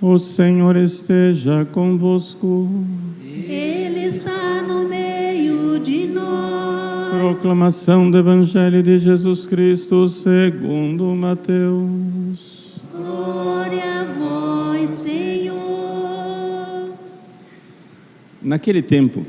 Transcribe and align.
O 0.00 0.18
Senhor 0.18 0.76
esteja 0.76 1.64
convosco. 1.72 2.68
Ele 3.24 4.04
está 4.04 4.62
no 4.62 4.86
meio 4.86 5.78
de 5.80 6.08
nós. 6.08 7.18
Proclamação 7.18 8.10
do 8.10 8.18
Evangelho 8.18 8.82
de 8.82 8.98
Jesus 8.98 9.46
Cristo 9.46 10.06
segundo 10.06 11.04
Mateus. 11.14 12.74
Glória 12.94 14.02
a 14.02 14.04
vós, 14.18 14.90
Senhor. 14.90 15.56
Naquele 18.42 18.82
tempo, 18.82 19.24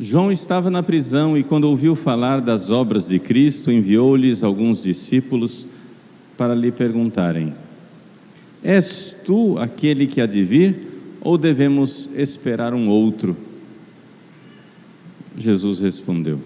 João 0.00 0.32
estava 0.32 0.70
na 0.70 0.82
prisão 0.82 1.36
e, 1.36 1.44
quando 1.44 1.64
ouviu 1.64 1.94
falar 1.94 2.40
das 2.40 2.70
obras 2.70 3.08
de 3.08 3.18
Cristo, 3.18 3.70
enviou-lhes 3.70 4.42
alguns 4.42 4.82
discípulos 4.82 5.68
para 6.34 6.54
lhe 6.54 6.72
perguntarem: 6.72 7.52
És 8.64 9.14
tu 9.26 9.58
aquele 9.58 10.06
que 10.06 10.22
há 10.22 10.26
de 10.26 10.42
vir, 10.42 10.74
ou 11.20 11.36
devemos 11.36 12.08
esperar 12.14 12.72
um 12.72 12.88
outro? 12.88 13.36
Jesus 15.36 15.80
respondeu: 15.80 16.40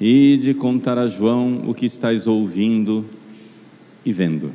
Ide 0.00 0.54
contar 0.54 0.96
a 0.96 1.06
João 1.06 1.68
o 1.68 1.74
que 1.74 1.84
estáis 1.84 2.26
ouvindo 2.26 3.04
e 4.06 4.12
vendo. 4.12 4.50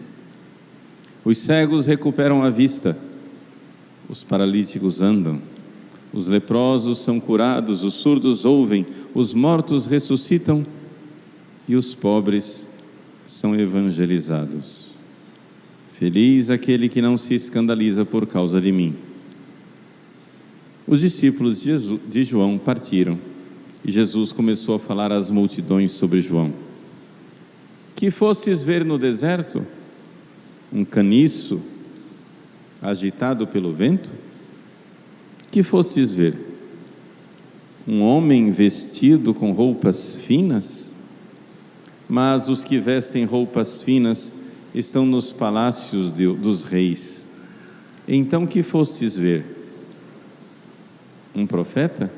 Os 1.24 1.38
cegos 1.38 1.86
recuperam 1.86 2.44
a 2.44 2.50
vista, 2.50 2.98
os 4.10 4.24
paralíticos 4.24 5.02
andam, 5.02 5.40
os 6.12 6.26
leprosos 6.26 7.00
são 7.00 7.20
curados, 7.20 7.84
os 7.84 7.94
surdos 7.94 8.46
ouvem, 8.46 8.86
os 9.14 9.34
mortos 9.34 9.86
ressuscitam 9.86 10.66
e 11.68 11.76
os 11.76 11.94
pobres 11.94 12.66
são 13.28 13.56
evangelizados. 13.56 14.79
Feliz 16.00 16.50
aquele 16.50 16.88
que 16.88 17.02
não 17.02 17.18
se 17.18 17.34
escandaliza 17.34 18.06
por 18.06 18.26
causa 18.26 18.62
de 18.62 18.72
mim. 18.72 18.96
Os 20.88 21.02
discípulos 21.02 21.62
de, 21.62 22.24
João 22.24 22.58
partiram 22.58 23.20
e 23.84 23.92
Jesus 23.92 24.32
começou 24.32 24.76
a 24.76 24.80
falar 24.80 25.12
às 25.12 25.30
multidões 25.30 25.92
sobre 25.92 26.22
João. 26.22 26.54
Que 27.98 28.10
fostes 28.10 28.64
ver 28.64 28.86
no 28.86 28.98
deserto? 28.98 29.62
Um 30.72 30.86
caniço 30.86 31.62
agitado 32.82 33.46
pelo 33.46 33.74
vento? 33.74 34.10
Que 35.52 35.62
fostes 35.62 36.16
ver? 36.16 36.34
Um 37.86 38.04
homem 38.04 38.52
vestido 38.52 39.34
com 39.34 39.52
roupas 39.52 40.16
finas? 40.16 40.96
Mas 42.08 42.48
os 42.48 42.64
que 42.64 42.80
vestem 42.80 43.26
roupas 43.26 43.84
finas 43.84 44.32
estão 44.74 45.06
nos 45.06 45.34
palácios 45.34 46.14
de, 46.14 46.28
dos 46.28 46.64
reis. 46.64 47.28
Então 48.08 48.46
que 48.46 48.64
fostes 48.64 49.18
ver? 49.18 49.46
Um 51.36 51.46
profeta? 51.46 52.12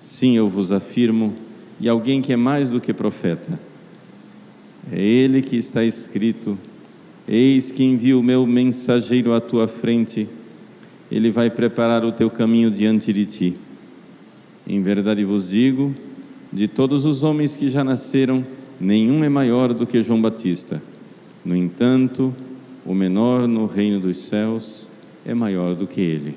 Sim, 0.00 0.36
eu 0.36 0.48
vos 0.48 0.72
afirmo, 0.72 1.34
e 1.80 1.88
alguém 1.88 2.20
que 2.20 2.32
é 2.32 2.36
mais 2.36 2.70
do 2.70 2.80
que 2.80 2.92
profeta. 2.92 3.58
É 4.92 5.00
ele 5.00 5.40
que 5.42 5.56
está 5.56 5.82
escrito: 5.82 6.58
Eis 7.26 7.70
que 7.70 7.82
envio 7.82 8.20
o 8.20 8.22
meu 8.22 8.46
mensageiro 8.46 9.32
à 9.32 9.40
tua 9.40 9.66
frente, 9.66 10.28
ele 11.10 11.30
vai 11.30 11.50
preparar 11.50 12.04
o 12.04 12.12
teu 12.12 12.30
caminho 12.30 12.70
diante 12.70 13.12
de 13.12 13.24
ti. 13.24 13.56
Em 14.66 14.82
verdade 14.82 15.24
vos 15.24 15.50
digo: 15.50 15.94
de 16.52 16.68
todos 16.68 17.06
os 17.06 17.24
homens 17.24 17.56
que 17.56 17.68
já 17.68 17.82
nasceram, 17.82 18.44
nenhum 18.80 19.24
é 19.24 19.28
maior 19.28 19.72
do 19.74 19.86
que 19.86 20.02
João 20.02 20.20
Batista. 20.20 20.82
No 21.44 21.54
entanto, 21.54 22.34
o 22.86 22.94
menor 22.94 23.46
no 23.46 23.66
reino 23.66 24.00
dos 24.00 24.18
céus 24.18 24.88
é 25.24 25.34
maior 25.34 25.74
do 25.74 25.86
que 25.86 26.00
ele. 26.00 26.36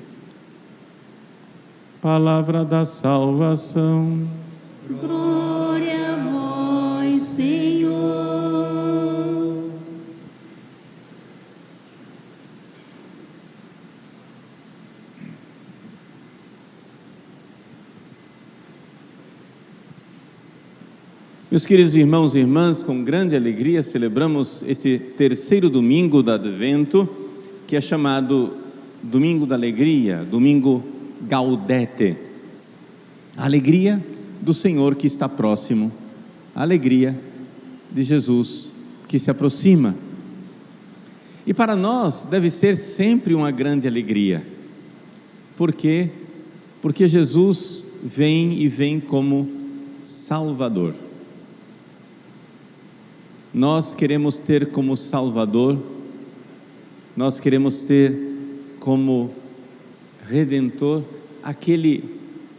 Palavra 2.00 2.64
da 2.64 2.84
salvação. 2.84 4.28
Glória 4.88 5.37
Meus 21.58 21.66
queridos 21.66 21.96
irmãos 21.96 22.36
e 22.36 22.38
irmãs, 22.38 22.84
com 22.84 23.02
grande 23.02 23.34
alegria 23.34 23.82
celebramos 23.82 24.62
esse 24.62 24.96
terceiro 24.96 25.68
domingo 25.68 26.22
do 26.22 26.30
Advento, 26.30 27.08
que 27.66 27.74
é 27.74 27.80
chamado 27.80 28.54
Domingo 29.02 29.44
da 29.44 29.56
Alegria, 29.56 30.24
Domingo 30.30 30.84
Gaudete. 31.22 32.16
A 33.36 33.44
alegria 33.44 34.00
do 34.40 34.54
Senhor 34.54 34.94
que 34.94 35.08
está 35.08 35.28
próximo, 35.28 35.90
a 36.54 36.62
alegria 36.62 37.18
de 37.90 38.04
Jesus 38.04 38.70
que 39.08 39.18
se 39.18 39.28
aproxima. 39.28 39.96
E 41.44 41.52
para 41.52 41.74
nós 41.74 42.24
deve 42.24 42.50
ser 42.50 42.76
sempre 42.76 43.34
uma 43.34 43.50
grande 43.50 43.88
alegria. 43.88 44.46
Por 45.56 45.72
quê? 45.72 46.08
Porque 46.80 47.08
Jesus 47.08 47.84
vem 48.00 48.62
e 48.62 48.68
vem 48.68 49.00
como 49.00 49.48
Salvador. 50.04 51.07
Nós 53.58 53.92
queremos 53.92 54.38
ter 54.38 54.70
como 54.70 54.96
Salvador, 54.96 55.82
nós 57.16 57.40
queremos 57.40 57.80
ter 57.80 58.16
como 58.78 59.32
Redentor 60.22 61.02
aquele 61.42 62.04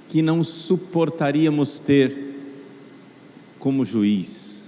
que 0.10 0.22
não 0.22 0.44
suportaríamos 0.44 1.80
ter 1.80 2.36
como 3.60 3.86
juiz. 3.86 4.68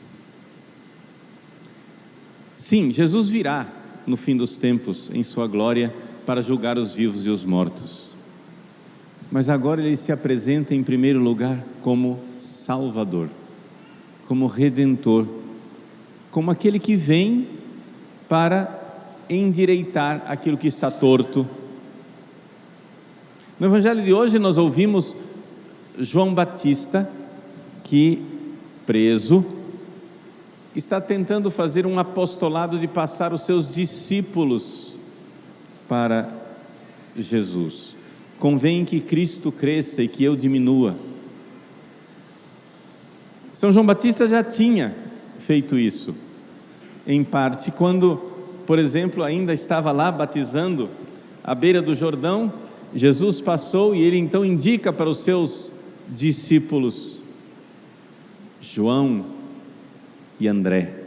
Sim, 2.56 2.94
Jesus 2.94 3.28
virá 3.28 3.68
no 4.08 4.16
fim 4.16 4.38
dos 4.38 4.56
tempos 4.56 5.12
em 5.13 5.24
Sua 5.24 5.48
glória 5.48 5.94
para 6.25 6.42
julgar 6.42 6.78
os 6.78 6.94
vivos 6.94 7.25
e 7.25 7.30
os 7.30 7.44
mortos. 7.44 8.13
Mas 9.30 9.50
agora 9.50 9.86
ele 9.86 9.98
se 9.98 10.13
apresenta 10.13 10.74
em 10.74 10.81
primeiro 10.81 11.19
lugar 11.19 11.62
como 11.81 12.22
Salvador, 12.38 13.30
como 14.30 14.48
Redentor 14.48 15.41
como 16.31 16.50
aquele 16.50 16.80
que 16.80 16.96
vem 16.96 17.47
para 18.28 18.80
endireitar 19.30 20.24
aquilo 20.25 20.58
que 20.58 20.68
está 20.68 20.90
torto. 20.90 21.47
No 23.59 23.68
Evangelho 23.68 24.02
de 24.02 24.14
hoje, 24.14 24.40
nós 24.40 24.58
ouvimos 24.58 25.16
João 26.00 26.34
Batista, 26.34 27.09
que, 27.84 28.22
preso, 28.86 29.46
está 30.74 31.02
tentando 31.02 31.52
fazer 31.52 31.86
um 31.86 32.00
apostolado 32.00 32.80
de 32.80 32.88
passar 32.88 33.34
os 33.34 33.42
seus 33.42 33.75
discípulos 33.75 34.96
para 35.88 36.34
Jesus. 37.16 37.96
Convém 38.40 38.86
que 38.86 39.02
Cristo 39.02 39.52
cresça 39.52 40.02
e 40.02 40.08
que 40.08 40.24
eu 40.24 40.36
diminua. 40.36 40.96
São 43.53 43.72
João 43.72 43.86
Batista 43.86 44.28
já 44.28 44.44
tinha 44.44 45.10
feito 45.51 45.78
isso. 45.78 46.16
Em 47.06 47.25
parte, 47.25 47.72
quando, 47.72 48.16
por 48.66 48.79
exemplo, 48.79 49.22
ainda 49.22 49.53
estava 49.53 49.91
lá 49.91 50.09
batizando 50.09 50.89
à 51.44 51.53
beira 51.53 51.81
do 51.81 51.94
Jordão, 51.94 52.53
Jesus 52.95 53.41
passou 53.41 53.94
e 53.94 54.01
ele 54.01 54.17
então 54.17 54.45
indica 54.45 54.94
para 54.94 55.09
os 55.09 55.17
seus 55.17 55.69
discípulos, 56.07 57.19
João 58.62 59.25
e 60.39 60.47
André: 60.47 61.03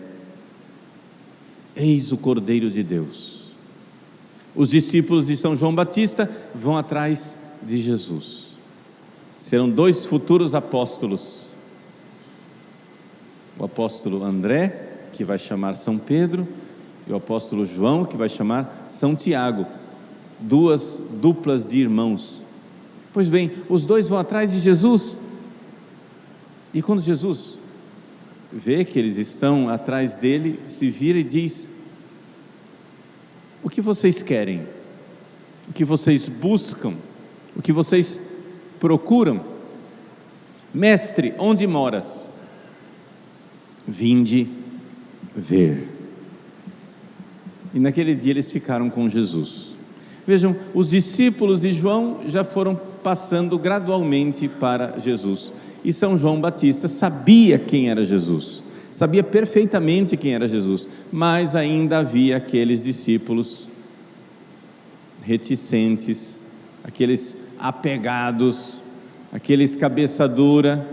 Eis 1.75 2.13
o 2.13 2.19
Cordeiro 2.19 2.71
de 2.71 2.83
Deus. 2.83 3.45
Os 4.55 4.69
discípulos 4.69 5.29
de 5.29 5.39
São 5.39 5.57
João 5.57 5.75
Batista 5.75 6.31
vão 6.55 6.77
atrás 6.77 7.39
de 7.63 7.79
Jesus. 7.79 8.59
Serão 9.39 9.71
dois 9.71 10.05
futuros 10.05 10.55
apóstolos 10.55 11.44
o 13.59 13.65
apóstolo 13.65 14.25
André, 14.25 14.91
que 15.13 15.25
vai 15.25 15.39
chamar 15.39 15.75
São 15.75 15.99
Pedro, 15.99 16.47
e 17.07 17.13
o 17.13 17.17
apóstolo 17.17 17.67
João, 17.67 18.05
que 18.05 18.17
vai 18.17 18.29
chamar 18.29 18.87
São 18.89 19.15
Tiago, 19.15 19.67
duas 20.41 21.03
duplas 21.21 21.65
de 21.67 21.79
irmãos. 21.79 22.43
Pois 23.13 23.29
bem, 23.29 23.53
os 23.69 23.85
dois 23.85 24.09
vão 24.09 24.19
atrás 24.19 24.53
de 24.53 24.61
Jesus, 24.61 25.17
e 26.73 26.83
quando 26.83 27.01
Jesus 27.01 27.59
vê 28.53 28.85
que 28.85 28.99
eles 28.99 29.17
estão 29.19 29.69
atrás 29.69 30.17
dele, 30.17 30.59
se 30.67 30.91
vira 30.91 31.19
e 31.19 31.25
diz: 31.25 31.69
O 33.63 33.71
que 33.71 33.81
vocês 33.81 34.23
querem? 34.23 34.67
O 35.69 35.73
que 35.73 35.85
vocês 35.85 36.29
buscam? 36.29 36.95
O 37.57 37.63
que 37.63 37.73
vocês 37.73 38.21
procuram? 38.81 39.41
Mestre, 40.73 41.33
onde 41.39 41.67
moras? 41.67 42.34
Vinde 43.87 44.49
ver. 45.35 45.89
E 47.75 47.79
naquele 47.79 48.15
dia 48.15 48.31
eles 48.31 48.51
ficaram 48.51 48.89
com 48.89 49.09
Jesus. 49.09 49.75
Vejam, 50.27 50.57
os 50.73 50.91
discípulos 50.91 51.61
de 51.61 51.73
João 51.73 52.21
já 52.29 52.45
foram 52.45 52.75
passando 53.03 53.59
gradualmente 53.59 54.49
para 54.49 54.99
Jesus. 54.99 55.53
E 55.85 55.93
São 55.93 56.17
João 56.17 56.41
Batista 56.41 56.89
sabia 56.89 57.59
quem 57.59 57.91
era 57.91 58.05
Jesus, 58.05 58.63
sabia 58.91 59.23
perfeitamente 59.23 60.17
quem 60.17 60.35
era 60.35 60.49
Jesus, 60.49 60.89
mas 61.13 61.55
ainda 61.55 61.99
havia 61.99 62.39
aqueles 62.39 62.83
discípulos 62.83 63.69
reticentes, 65.23 66.43
aqueles 66.83 67.37
apegados, 67.59 68.81
aqueles 69.31 69.77
cabeça 69.77 70.27
dura, 70.27 70.89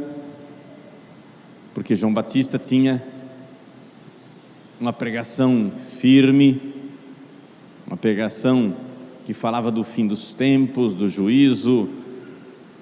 porque 1.74 1.96
João 1.96 2.14
Batista 2.14 2.60
tinha 2.60 3.04
uma 4.80 4.92
pregação 4.92 5.72
firme, 6.00 6.74
uma 7.86 7.96
pregação 7.96 8.76
que 9.26 9.34
falava 9.34 9.72
do 9.72 9.84
fim 9.84 10.08
dos 10.08 10.34
tempos, 10.34 10.96
do 10.96 11.08
juízo, 11.08 11.88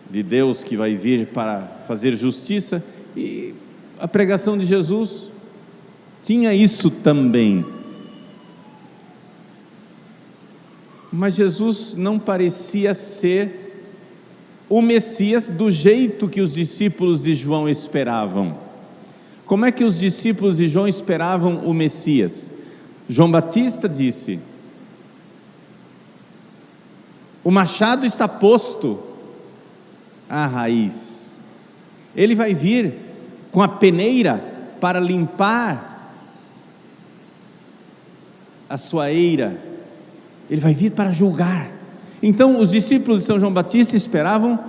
de 0.09 0.23
Deus 0.23 0.63
que 0.63 0.77
vai 0.77 0.95
vir 0.95 1.27
para 1.27 1.61
fazer 1.87 2.15
justiça, 2.15 2.83
e 3.15 3.53
a 3.99 4.07
pregação 4.07 4.57
de 4.57 4.65
Jesus 4.65 5.29
tinha 6.23 6.53
isso 6.53 6.89
também. 6.89 7.65
Mas 11.11 11.35
Jesus 11.35 11.95
não 11.95 12.17
parecia 12.17 12.93
ser 12.93 13.69
o 14.69 14.81
Messias 14.81 15.49
do 15.49 15.71
jeito 15.71 16.29
que 16.29 16.39
os 16.39 16.53
discípulos 16.53 17.19
de 17.21 17.33
João 17.33 17.67
esperavam. 17.67 18.68
Como 19.49 19.65
é 19.65 19.71
que 19.71 19.83
os 19.83 19.97
discípulos 19.97 20.57
de 20.57 20.67
João 20.67 20.87
esperavam 20.87 21.65
o 21.65 21.73
Messias? 21.73 22.53
João 23.09 23.31
Batista 23.31 23.89
disse: 23.89 24.39
O 27.43 27.49
machado 27.49 28.05
está 28.05 28.27
posto 28.27 28.99
à 30.29 30.45
raiz. 30.45 31.31
Ele 32.15 32.35
vai 32.35 32.53
vir 32.53 32.93
com 33.49 33.63
a 33.63 33.67
peneira 33.67 34.37
para 34.79 34.99
limpar 34.99 36.13
a 38.69 38.77
sua 38.77 39.11
eira 39.11 39.69
ele 40.49 40.59
vai 40.59 40.73
vir 40.73 40.91
para 40.91 41.11
julgar. 41.11 41.71
Então, 42.21 42.59
os 42.59 42.71
discípulos 42.71 43.21
de 43.21 43.27
São 43.27 43.39
João 43.39 43.53
Batista 43.53 43.95
esperavam 43.95 44.59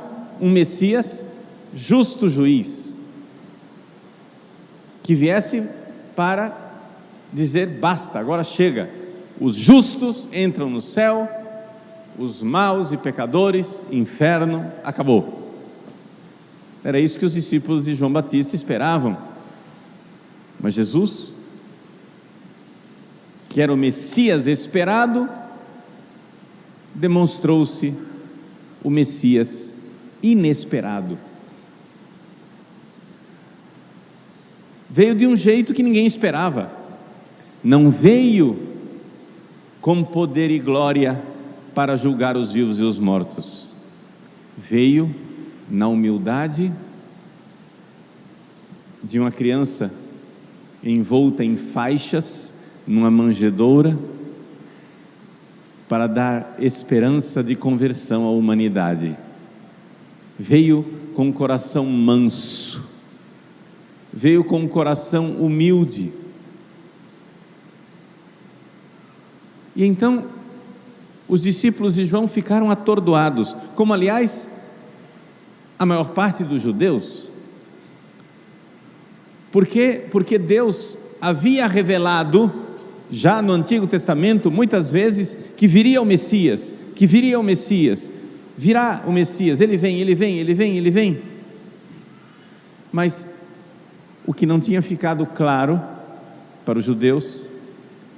um 0.41 0.51
Messias 0.51 1.27
justo 1.75 2.29
juiz, 2.29 2.90
que 5.03 5.15
viesse 5.15 5.63
para 6.15 6.57
dizer: 7.33 7.67
basta, 7.67 8.19
agora 8.19 8.45
chega. 8.45 8.91
Os 9.41 9.57
justos 9.57 10.29
entram 10.33 10.69
no 10.69 10.81
céu, 10.81 11.29
os 12.19 12.43
maus 12.43 12.93
e 12.93 12.97
pecadores, 12.97 13.83
inferno, 13.91 14.71
acabou. 14.85 15.41
Era 16.85 16.99
isso 16.99 17.19
que 17.19 17.27
os 17.27 17.35
discípulos 17.35 17.85
de 17.85 17.95
João 17.95 18.13
Batista 18.13 18.57
esperavam. 18.57 19.17
Mas 20.59 20.75
Jesus, 20.75 21.33
que 23.49 23.61
era 23.61 23.73
o 23.73 23.77
Messias 23.77 24.47
esperado, 24.47 25.29
demonstrou-se 26.95 27.95
o 28.83 28.91
Messias 28.91 29.75
inesperado. 30.23 31.19
Veio 34.91 35.15
de 35.15 35.27
um 35.27 35.37
jeito 35.37 35.73
que 35.73 35.83
ninguém 35.83 36.05
esperava. 36.05 36.73
Não 37.63 37.91
veio 37.91 38.69
com 39.81 40.03
poder 40.03 40.51
e 40.51 40.59
glória 40.59 41.23
para 41.75 41.97
julgar 41.97 42.37
os 42.37 42.53
vivos 42.53 42.81
e 42.81 42.83
os 42.83 42.99
mortos. 42.99 43.69
Veio 44.59 45.15
na 45.71 45.87
humildade 45.87 46.73
de 49.03 49.19
uma 49.19 49.31
criança 49.31 49.93
envolta 50.83 51.45
em 51.45 51.57
faixas 51.57 52.55
numa 52.87 53.11
manjedoura 53.11 53.99
para 55.89 56.07
dar 56.07 56.57
esperança 56.59 57.43
de 57.43 57.55
conversão 57.55 58.25
à 58.25 58.31
humanidade. 58.31 59.17
Veio 60.39 60.85
com 61.15 61.25
um 61.25 61.33
coração 61.33 61.85
manso, 61.85 62.89
veio 64.13 64.45
com 64.45 64.61
um 64.61 64.69
coração 64.69 65.33
humilde. 65.33 66.13
E 69.75 69.85
então 69.85 70.27
os 71.29 71.43
discípulos 71.43 71.95
de 71.95 72.05
João 72.05 72.27
ficaram 72.27 72.71
atordoados, 72.71 73.55
como 73.75 73.95
aliás 73.95 74.49
a 75.79 75.87
maior 75.87 76.11
parte 76.11 76.43
dos 76.43 76.61
judeus. 76.61 77.29
Porque 79.53 80.05
porque 80.11 80.39
Deus 80.39 80.99
havia 81.21 81.67
revelado 81.67 82.53
já 83.11 83.43
no 83.43 83.53
Antigo 83.53 83.87
Testamento, 83.87 84.51
muitas 84.51 84.93
vezes, 84.93 85.37
que 85.57 85.67
viria 85.67 86.01
o 86.01 86.05
Messias, 86.05 86.75
que 86.95 87.07
viria 87.07 87.39
o 87.39 87.43
Messias, 87.43 88.11
virá 88.57 89.03
o 89.07 89.13
Messias, 89.13 89.61
ele 89.61 89.77
vem, 89.77 90.01
ele 90.01 90.15
vem, 90.15 90.39
ele 90.39 90.55
vem, 90.55 90.79
ele 90.79 90.91
vem. 90.91 91.23
Mas 92.93 93.29
o 94.31 94.33
que 94.33 94.47
não 94.47 94.61
tinha 94.61 94.81
ficado 94.81 95.27
claro 95.27 95.83
para 96.65 96.79
os 96.79 96.85
judeus 96.85 97.45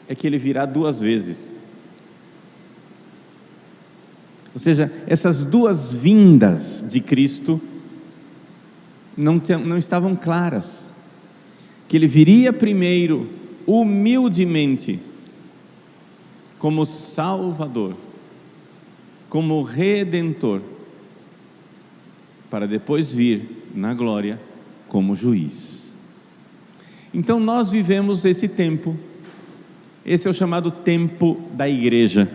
é 0.06 0.14
que 0.14 0.26
ele 0.26 0.36
virá 0.36 0.66
duas 0.66 1.00
vezes. 1.00 1.56
Ou 4.52 4.60
seja, 4.60 4.92
essas 5.06 5.42
duas 5.42 5.90
vindas 5.90 6.84
de 6.86 7.00
Cristo 7.00 7.58
não, 9.16 9.40
não 9.64 9.78
estavam 9.78 10.14
claras. 10.14 10.92
Que 11.88 11.96
ele 11.96 12.06
viria 12.06 12.52
primeiro 12.52 13.30
humildemente 13.66 15.00
como 16.58 16.84
Salvador, 16.84 17.96
como 19.30 19.62
Redentor, 19.62 20.60
para 22.50 22.68
depois 22.68 23.14
vir 23.14 23.64
na 23.74 23.94
glória 23.94 24.38
como 24.88 25.16
juiz. 25.16 25.81
Então 27.12 27.38
nós 27.38 27.70
vivemos 27.70 28.24
esse 28.24 28.48
tempo, 28.48 28.96
esse 30.04 30.26
é 30.26 30.30
o 30.30 30.34
chamado 30.34 30.70
tempo 30.70 31.40
da 31.52 31.68
igreja. 31.68 32.28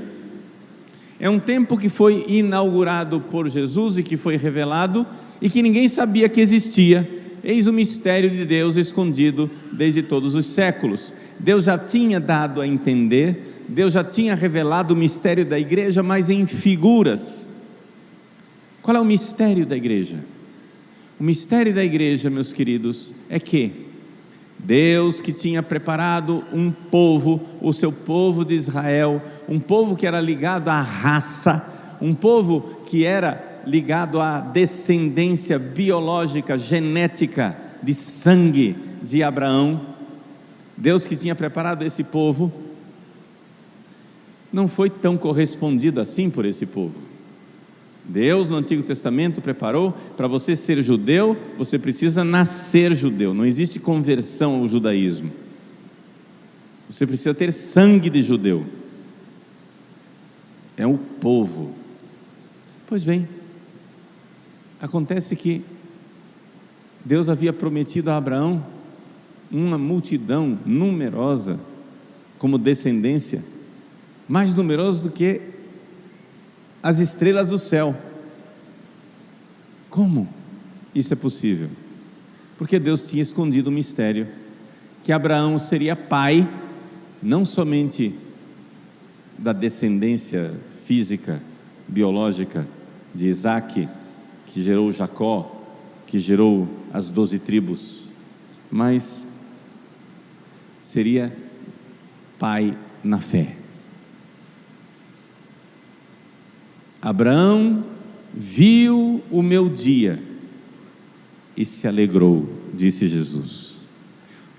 É 1.19 1.29
um 1.29 1.39
tempo 1.39 1.77
que 1.77 1.89
foi 1.89 2.25
inaugurado 2.27 3.19
por 3.19 3.49
Jesus 3.49 3.97
e 3.97 4.03
que 4.03 4.15
foi 4.15 4.37
revelado 4.37 5.05
e 5.41 5.49
que 5.49 5.63
ninguém 5.63 5.87
sabia 5.87 6.29
que 6.29 6.39
existia 6.39 7.07
Eis 7.47 7.65
o 7.65 7.71
mistério 7.71 8.29
de 8.29 8.43
Deus 8.43 8.75
escondido 8.75 9.49
desde 9.71 10.03
todos 10.03 10.35
os 10.35 10.47
séculos. 10.47 11.13
Deus 11.39 11.63
já 11.63 11.77
tinha 11.77 12.19
dado 12.19 12.59
a 12.59 12.67
entender, 12.67 13.63
Deus 13.69 13.93
já 13.93 14.03
tinha 14.03 14.35
revelado 14.35 14.93
o 14.93 14.97
mistério 14.97 15.45
da 15.45 15.57
igreja, 15.57 16.03
mas 16.03 16.29
em 16.29 16.45
figuras. 16.45 17.49
Qual 18.81 18.97
é 18.97 18.99
o 18.99 19.05
mistério 19.05 19.65
da 19.65 19.77
igreja? 19.77 20.17
O 21.17 21.23
mistério 21.23 21.73
da 21.73 21.85
igreja, 21.85 22.29
meus 22.29 22.51
queridos, 22.51 23.13
é 23.29 23.39
que 23.39 23.71
Deus 24.59 25.21
que 25.21 25.31
tinha 25.31 25.61
preparado 25.61 26.43
um 26.51 26.71
povo, 26.71 27.41
o 27.61 27.71
seu 27.71 27.91
povo 27.91 28.43
de 28.43 28.55
Israel, 28.55 29.21
um 29.47 29.59
povo 29.59 29.95
que 29.95 30.07
era 30.07 30.19
ligado 30.19 30.69
à 30.69 30.81
raça, 30.81 31.97
um 32.01 32.13
povo 32.13 32.81
que 32.85 33.05
era 33.05 33.61
ligado 33.65 34.19
à 34.19 34.39
descendência 34.39 35.59
biológica, 35.59 36.57
genética 36.57 37.55
de 37.83 37.93
sangue 37.93 38.75
de 39.03 39.21
Abraão. 39.21 39.81
Deus 40.75 41.05
que 41.05 41.15
tinha 41.15 41.35
preparado 41.35 41.83
esse 41.83 42.03
povo, 42.03 42.51
não 44.51 44.67
foi 44.67 44.89
tão 44.89 45.17
correspondido 45.17 45.99
assim 45.99 46.29
por 46.29 46.45
esse 46.45 46.65
povo. 46.65 47.06
Deus 48.07 48.47
no 48.47 48.55
Antigo 48.55 48.83
Testamento 48.83 49.41
preparou 49.41 49.91
para 50.15 50.27
você 50.27 50.55
ser 50.55 50.81
judeu, 50.81 51.37
você 51.57 51.77
precisa 51.77 52.23
nascer 52.23 52.95
judeu, 52.95 53.33
não 53.33 53.45
existe 53.45 53.79
conversão 53.79 54.55
ao 54.55 54.67
judaísmo. 54.67 55.31
Você 56.89 57.05
precisa 57.05 57.33
ter 57.33 57.51
sangue 57.51 58.09
de 58.09 58.23
judeu. 58.23 58.65
É 60.77 60.87
o 60.87 60.97
povo. 60.97 61.73
Pois 62.87 63.03
bem, 63.03 63.27
Acontece 64.79 65.35
que 65.35 65.63
Deus 67.03 67.29
havia 67.29 67.51
prometido 67.51 68.11
a 68.11 68.17
Abraão 68.17 68.63
uma 69.51 69.77
multidão 69.77 70.59
numerosa 70.65 71.59
como 72.37 72.59
descendência, 72.59 73.43
mais 74.27 74.53
numerosa 74.53 75.03
do 75.03 75.11
que 75.11 75.41
as 76.87 76.99
estrelas 76.99 77.49
do 77.49 77.57
céu. 77.57 77.93
Como 79.89 80.25
isso 80.95 81.11
é 81.11 81.17
possível? 81.17 81.69
Porque 82.57 82.79
Deus 82.79 83.09
tinha 83.09 83.21
escondido 83.21 83.67
o 83.67 83.73
mistério 83.73 84.25
que 85.03 85.11
Abraão 85.11 85.59
seria 85.59 85.97
pai 85.97 86.47
não 87.21 87.43
somente 87.43 88.15
da 89.37 89.51
descendência 89.51 90.53
física, 90.85 91.41
biológica 91.89 92.65
de 93.13 93.27
Isaac, 93.27 93.89
que 94.45 94.63
gerou 94.63 94.89
Jacó, 94.93 95.61
que 96.05 96.19
gerou 96.19 96.69
as 96.93 97.11
doze 97.11 97.37
tribos, 97.37 98.07
mas 98.71 99.21
seria 100.81 101.35
pai 102.39 102.77
na 103.03 103.19
fé. 103.19 103.57
Abraão 107.07 107.85
viu 108.33 109.23
o 109.31 109.41
meu 109.41 109.69
dia 109.69 110.21
e 111.55 111.63
se 111.63 111.87
alegrou, 111.87 112.49
disse 112.73 113.07
Jesus. 113.07 113.77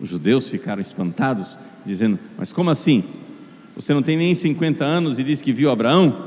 Os 0.01 0.09
judeus 0.09 0.49
ficaram 0.49 0.81
espantados, 0.81 1.59
dizendo: 1.85 2.19
Mas 2.39 2.51
como 2.51 2.71
assim? 2.71 3.05
Você 3.77 3.93
não 3.93 4.03
tem 4.03 4.17
nem 4.17 4.35
50 4.35 4.83
anos 4.83 5.19
e 5.19 5.25
diz 5.25 5.43
que 5.43 5.53
viu 5.53 5.71
Abraão? 5.71 6.27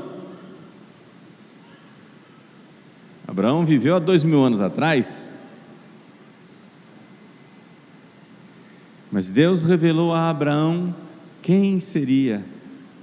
Abraão 3.26 3.66
viveu 3.66 3.96
há 3.96 3.98
dois 3.98 4.22
mil 4.22 4.44
anos 4.44 4.60
atrás, 4.60 5.28
mas 9.10 9.28
Deus 9.32 9.64
revelou 9.64 10.14
a 10.14 10.30
Abraão 10.30 10.94
quem 11.42 11.80
seria 11.80 12.44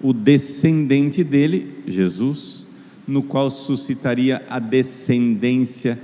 o 0.02 0.14
descendente 0.14 1.22
dele, 1.22 1.84
Jesus, 1.86 2.69
no 3.10 3.24
qual 3.24 3.50
suscitaria 3.50 4.46
a 4.48 4.60
descendência 4.60 5.98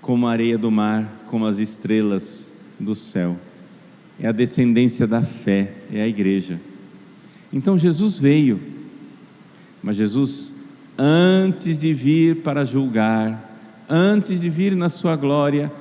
como 0.00 0.28
a 0.28 0.30
areia 0.30 0.56
do 0.56 0.70
mar, 0.70 1.24
como 1.26 1.44
as 1.44 1.58
estrelas 1.58 2.54
do 2.78 2.94
céu. 2.94 3.36
É 4.20 4.28
a 4.28 4.32
descendência 4.32 5.08
da 5.08 5.22
fé, 5.22 5.72
é 5.92 6.00
a 6.00 6.06
igreja. 6.06 6.60
Então 7.52 7.76
Jesus 7.76 8.16
veio, 8.16 8.60
mas 9.82 9.96
Jesus, 9.96 10.54
antes 10.96 11.80
de 11.80 11.92
vir 11.92 12.36
para 12.36 12.64
julgar, 12.64 13.58
antes 13.88 14.42
de 14.42 14.48
vir 14.48 14.76
na 14.76 14.88
sua 14.88 15.16
glória, 15.16 15.72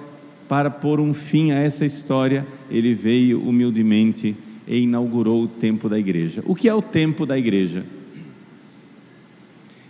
para 0.50 0.72
pôr 0.72 1.00
um 1.00 1.14
fim 1.14 1.52
a 1.52 1.60
essa 1.60 1.86
história, 1.86 2.46
ele 2.72 2.96
veio 2.96 3.40
humildemente 3.40 4.36
e 4.68 4.80
inaugurou 4.80 5.44
o 5.44 5.48
tempo 5.48 5.88
da 5.88 6.00
igreja. 6.00 6.44
O 6.48 6.56
que 6.56 6.68
é 6.68 6.74
o 6.74 6.82
tempo 6.82 7.24
da 7.24 7.38
igreja? 7.38 7.86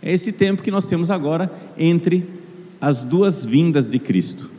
É 0.05 0.13
esse 0.13 0.31
tempo 0.31 0.61
que 0.61 0.69
nós 0.69 0.87
temos 0.87 1.09
agora 1.09 1.51
entre 1.77 2.29
as 2.79 3.03
duas 3.03 3.43
vindas 3.43 3.87
de 3.87 3.97
Cristo. 3.97 4.51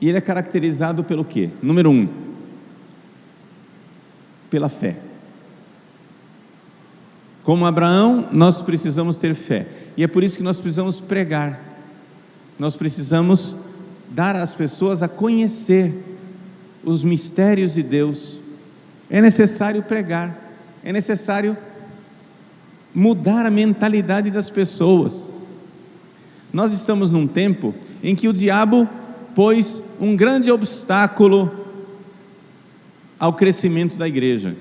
E 0.00 0.08
ele 0.08 0.16
é 0.16 0.20
caracterizado 0.20 1.02
pelo 1.02 1.24
quê? 1.24 1.50
Número 1.60 1.90
um, 1.90 2.08
pela 4.48 4.68
fé. 4.68 5.00
Como 7.42 7.66
Abraão, 7.66 8.28
nós 8.30 8.62
precisamos 8.62 9.18
ter 9.18 9.34
fé. 9.34 9.66
E 9.96 10.04
é 10.04 10.06
por 10.06 10.22
isso 10.22 10.36
que 10.36 10.44
nós 10.44 10.60
precisamos 10.60 11.00
pregar. 11.00 11.60
Nós 12.58 12.76
precisamos 12.76 13.56
dar 14.10 14.36
às 14.36 14.54
pessoas 14.54 15.02
a 15.02 15.08
conhecer 15.08 15.94
os 16.84 17.02
mistérios 17.02 17.74
de 17.74 17.82
Deus, 17.82 18.38
é 19.10 19.20
necessário 19.20 19.82
pregar, 19.82 20.52
é 20.82 20.92
necessário 20.92 21.56
mudar 22.94 23.46
a 23.46 23.50
mentalidade 23.50 24.30
das 24.30 24.50
pessoas. 24.50 25.28
Nós 26.52 26.72
estamos 26.72 27.10
num 27.10 27.26
tempo 27.26 27.74
em 28.02 28.14
que 28.14 28.28
o 28.28 28.32
diabo 28.32 28.88
pôs 29.34 29.82
um 30.00 30.16
grande 30.16 30.50
obstáculo 30.50 31.50
ao 33.18 33.32
crescimento 33.32 33.96
da 33.96 34.08
igreja. 34.08 34.56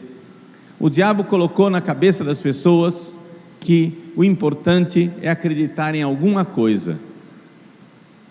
O 0.79 0.89
diabo 0.89 1.23
colocou 1.23 1.69
na 1.69 1.81
cabeça 1.81 2.23
das 2.23 2.41
pessoas 2.41 3.15
que 3.59 4.11
o 4.15 4.23
importante 4.23 5.11
é 5.21 5.29
acreditar 5.29 5.95
em 5.95 6.03
alguma 6.03 6.45
coisa. 6.45 6.99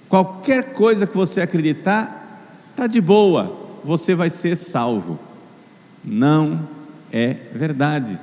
Qualquer 0.08 0.72
coisa 0.72 1.06
que 1.06 1.16
você 1.16 1.40
acreditar, 1.40 2.42
está 2.70 2.86
de 2.86 3.00
boa, 3.00 3.56
você 3.84 4.14
vai 4.14 4.30
ser 4.30 4.56
salvo 4.56 5.18
não 6.06 6.68
é 7.12 7.34
verdade. 7.52 8.16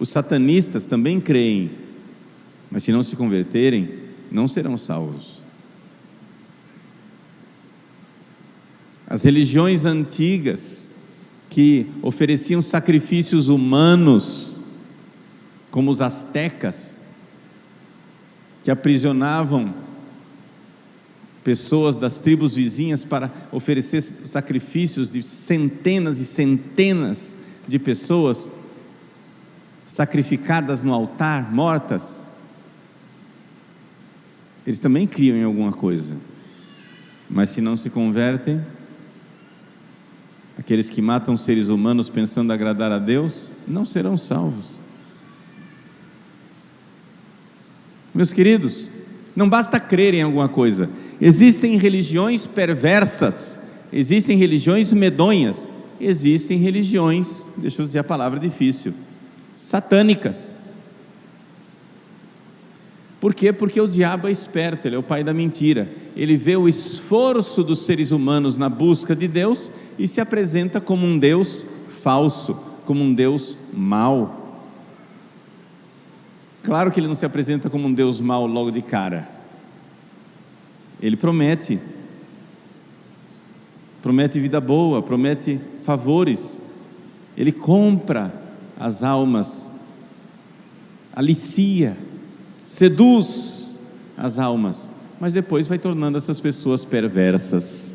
Os 0.00 0.08
satanistas 0.08 0.86
também 0.86 1.20
creem, 1.20 1.70
mas 2.70 2.84
se 2.84 2.90
não 2.90 3.02
se 3.02 3.14
converterem, 3.14 3.96
não 4.32 4.48
serão 4.48 4.78
salvos. 4.78 5.42
As 9.06 9.24
religiões 9.24 9.84
antigas 9.84 10.90
que 11.50 11.86
ofereciam 12.00 12.62
sacrifícios 12.62 13.48
humanos, 13.48 14.56
como 15.70 15.90
os 15.90 16.00
astecas, 16.00 17.04
que 18.64 18.70
aprisionavam 18.70 19.74
pessoas 21.44 21.98
das 21.98 22.20
tribos 22.20 22.54
vizinhas 22.54 23.04
para 23.04 23.30
oferecer 23.52 24.00
sacrifícios 24.00 25.10
de 25.10 25.22
centenas 25.22 26.18
e 26.18 26.24
centenas 26.24 27.36
de 27.68 27.78
pessoas 27.78 28.48
sacrificadas 29.90 30.84
no 30.84 30.94
altar, 30.94 31.52
mortas. 31.52 32.22
Eles 34.64 34.78
também 34.78 35.04
criam 35.04 35.36
em 35.36 35.42
alguma 35.42 35.72
coisa, 35.72 36.16
mas 37.28 37.50
se 37.50 37.60
não 37.60 37.76
se 37.76 37.90
convertem, 37.90 38.64
aqueles 40.56 40.88
que 40.88 41.02
matam 41.02 41.36
seres 41.36 41.66
humanos 41.66 42.08
pensando 42.08 42.52
agradar 42.52 42.92
a 42.92 43.00
Deus, 43.00 43.50
não 43.66 43.84
serão 43.84 44.16
salvos. 44.16 44.66
Meus 48.14 48.32
queridos, 48.32 48.88
não 49.34 49.48
basta 49.48 49.80
crer 49.80 50.14
em 50.14 50.22
alguma 50.22 50.48
coisa, 50.48 50.88
Existem 51.20 51.76
religiões 51.76 52.46
perversas, 52.46 53.60
existem 53.92 54.38
religiões 54.38 54.90
medonhas, 54.92 55.68
existem 56.00 56.58
religiões, 56.58 57.44
deixa 57.56 57.82
eu 57.82 57.86
dizer 57.86 57.98
a 57.98 58.04
palavra 58.04 58.38
difícil, 58.38 58.94
satânicas. 59.60 60.58
Por 63.20 63.34
quê? 63.34 63.52
Porque 63.52 63.78
o 63.78 63.86
diabo 63.86 64.26
é 64.26 64.30
esperto, 64.30 64.88
ele 64.88 64.96
é 64.96 64.98
o 64.98 65.02
pai 65.02 65.22
da 65.22 65.34
mentira. 65.34 65.86
Ele 66.16 66.34
vê 66.34 66.56
o 66.56 66.66
esforço 66.66 67.62
dos 67.62 67.80
seres 67.80 68.10
humanos 68.10 68.56
na 68.56 68.70
busca 68.70 69.14
de 69.14 69.28
Deus 69.28 69.70
e 69.98 70.08
se 70.08 70.18
apresenta 70.18 70.80
como 70.80 71.04
um 71.04 71.18
Deus 71.18 71.66
falso, 71.86 72.58
como 72.86 73.04
um 73.04 73.12
Deus 73.12 73.58
mau. 73.70 74.62
Claro 76.62 76.90
que 76.90 76.98
ele 76.98 77.08
não 77.08 77.14
se 77.14 77.26
apresenta 77.26 77.68
como 77.68 77.86
um 77.86 77.92
Deus 77.92 78.18
mau 78.18 78.46
logo 78.46 78.70
de 78.70 78.80
cara. 78.80 79.28
Ele 81.02 81.18
promete. 81.18 81.78
Promete 84.00 84.40
vida 84.40 84.58
boa, 84.58 85.02
promete 85.02 85.60
favores. 85.84 86.62
Ele 87.36 87.52
compra 87.52 88.40
as 88.80 89.02
almas, 89.02 89.70
alicia, 91.14 91.94
seduz 92.64 93.78
as 94.16 94.38
almas, 94.38 94.90
mas 95.20 95.34
depois 95.34 95.68
vai 95.68 95.78
tornando 95.78 96.16
essas 96.16 96.40
pessoas 96.40 96.82
perversas. 96.82 97.94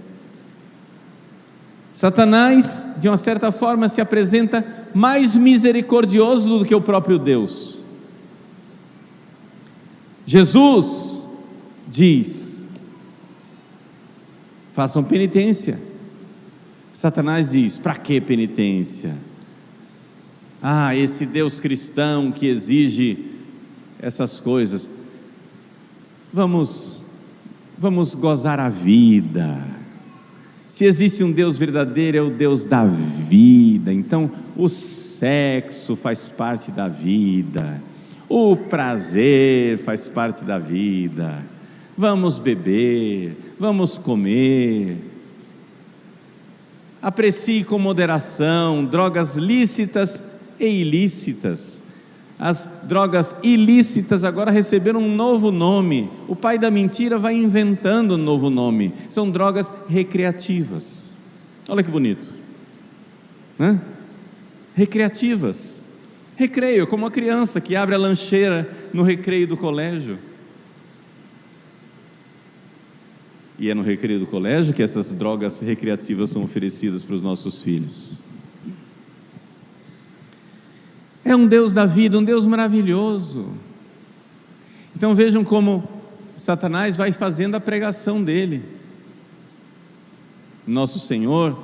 Satanás, 1.92 2.88
de 3.00 3.08
uma 3.08 3.18
certa 3.18 3.52
forma, 3.52 3.90
se 3.90 4.00
apresenta 4.00 4.64
mais 4.94 5.36
misericordioso 5.36 6.60
do 6.60 6.66
que 6.66 6.76
o 6.76 6.82
próprio 6.82 7.18
Deus. 7.18 7.80
Jesus 10.24 11.26
diz: 11.88 12.64
façam 14.74 15.04
penitência. 15.04 15.80
Satanás 16.94 17.52
diz: 17.52 17.80
para 17.80 17.96
que 17.96 18.22
penitência? 18.22 19.16
Ah, 20.68 20.96
esse 20.96 21.28
Deus 21.28 21.60
cristão 21.60 22.32
que 22.32 22.48
exige 22.48 23.20
essas 24.02 24.40
coisas. 24.40 24.90
Vamos, 26.34 27.04
vamos 27.78 28.16
gozar 28.16 28.60
a 28.60 28.68
vida. 28.68 29.64
Se 30.68 30.86
existe 30.86 31.24
um 31.24 31.32
Deus 31.32 31.56
verdadeiro, 31.56 32.18
é 32.18 32.22
o 32.24 32.32
Deus 32.32 32.66
da 32.66 32.84
vida. 32.84 33.94
Então, 33.94 34.32
o 34.58 34.68
sexo 34.68 35.96
faz 35.96 36.32
parte 36.32 36.72
da 36.72 36.88
vida, 36.88 37.80
o 38.28 38.58
prazer 38.58 39.78
faz 39.78 40.10
parte 40.10 40.44
da 40.44 40.58
vida. 40.58 41.44
Vamos 41.96 42.40
beber, 42.40 43.38
vamos 43.60 44.00
comer. 44.00 44.98
Aprecie 47.04 47.64
com 47.64 47.78
moderação 47.78 48.84
drogas 48.84 49.36
lícitas 49.36 50.24
e 50.60 50.66
ilícitas. 50.66 51.84
As 52.38 52.70
drogas 52.84 53.36
ilícitas 53.42 54.24
agora 54.24 54.52
receberam 54.52 55.00
um 55.00 55.16
novo 55.16 55.52
nome. 55.52 56.10
O 56.28 56.36
pai 56.36 56.58
da 56.58 56.70
mentira 56.70 57.18
vai 57.18 57.34
inventando 57.34 58.16
um 58.16 58.18
novo 58.18 58.50
nome. 58.50 58.94
São 59.10 59.30
drogas 59.30 59.72
recreativas. 59.88 61.14
Olha 61.68 61.82
que 61.82 61.90
bonito. 61.90 62.34
Né? 63.58 63.80
recreativas. 64.76 65.84
Recreio, 66.36 66.86
como 66.86 67.06
uma 67.06 67.12
criança 67.12 67.62
que 67.62 67.76
abre 67.78 67.96
a 67.96 67.98
lancheira 67.98 68.70
no 68.94 69.04
recreio 69.04 69.48
do 69.48 69.56
colégio. 69.56 70.20
E 73.58 73.70
é 73.70 73.74
no 73.74 73.82
recreio 73.82 74.20
do 74.20 74.28
colégio 74.28 74.74
que 74.74 74.84
essas 74.84 75.14
drogas 75.14 75.62
recreativas 75.62 76.30
são 76.30 76.44
oferecidas 76.44 77.06
para 77.06 77.16
os 77.16 77.22
nossos 77.22 77.64
filhos. 77.64 78.22
É 81.26 81.36
um 81.36 81.48
Deus 81.48 81.74
da 81.74 81.88
vida, 81.88 82.20
um 82.20 82.24
Deus 82.24 82.46
maravilhoso. 82.46 83.48
Então 84.96 85.16
vejam 85.16 85.44
como 85.44 85.84
Satanás 86.38 86.96
vai 86.96 87.12
fazendo 87.12 87.56
a 87.56 87.60
pregação 87.60 88.24
dele. 88.24 88.62
Nosso 90.68 91.00
Senhor 91.00 91.58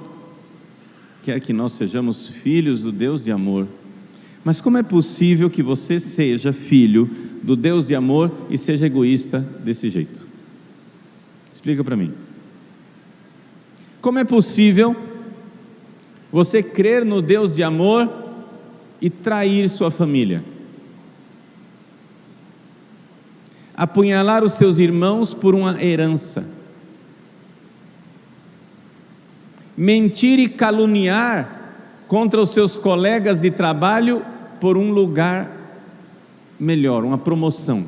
quer 1.21 1.39
que 1.39 1.53
nós 1.53 1.73
sejamos 1.73 2.27
filhos 2.27 2.81
do 2.81 2.91
Deus 2.91 3.23
de 3.23 3.31
amor. 3.31 3.67
Mas 4.43 4.59
como 4.59 4.79
é 4.79 4.83
possível 4.83 5.47
que 5.47 5.61
você 5.61 5.99
seja 5.99 6.51
filho 6.51 7.07
do 7.43 7.55
Deus 7.55 7.87
de 7.87 7.93
amor 7.93 8.31
e 8.49 8.57
seja 8.57 8.87
egoísta 8.87 9.39
desse 9.63 9.89
jeito? 9.89 10.25
Explica 11.53 11.83
para 11.83 11.95
mim. 11.95 12.11
Como 14.01 14.17
é 14.17 14.23
possível 14.23 14.95
você 16.31 16.63
crer 16.63 17.05
no 17.05 17.21
Deus 17.21 17.55
de 17.55 17.61
amor 17.61 18.20
e 19.01 19.09
trair 19.09 19.67
sua 19.67 19.91
família? 19.91 20.43
Apunhalar 23.75 24.43
os 24.43 24.53
seus 24.53 24.77
irmãos 24.77 25.33
por 25.33 25.55
uma 25.55 25.81
herança 25.83 26.45
mentir 29.81 30.37
e 30.37 30.47
caluniar 30.47 31.59
contra 32.07 32.39
os 32.39 32.51
seus 32.51 32.77
colegas 32.77 33.41
de 33.41 33.49
trabalho 33.49 34.23
por 34.59 34.77
um 34.77 34.91
lugar 34.91 35.49
melhor, 36.59 37.03
uma 37.03 37.17
promoção, 37.17 37.87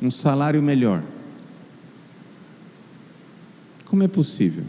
um 0.00 0.10
salário 0.10 0.62
melhor. 0.62 1.02
Como 3.84 4.02
é 4.02 4.08
possível? 4.08 4.64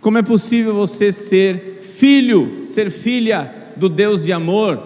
Como 0.00 0.18
é 0.18 0.22
possível 0.22 0.74
você 0.74 1.12
ser 1.12 1.80
filho, 1.80 2.64
ser 2.64 2.90
filha 2.90 3.59
do 3.80 3.88
Deus 3.88 4.24
de 4.24 4.32
amor 4.32 4.80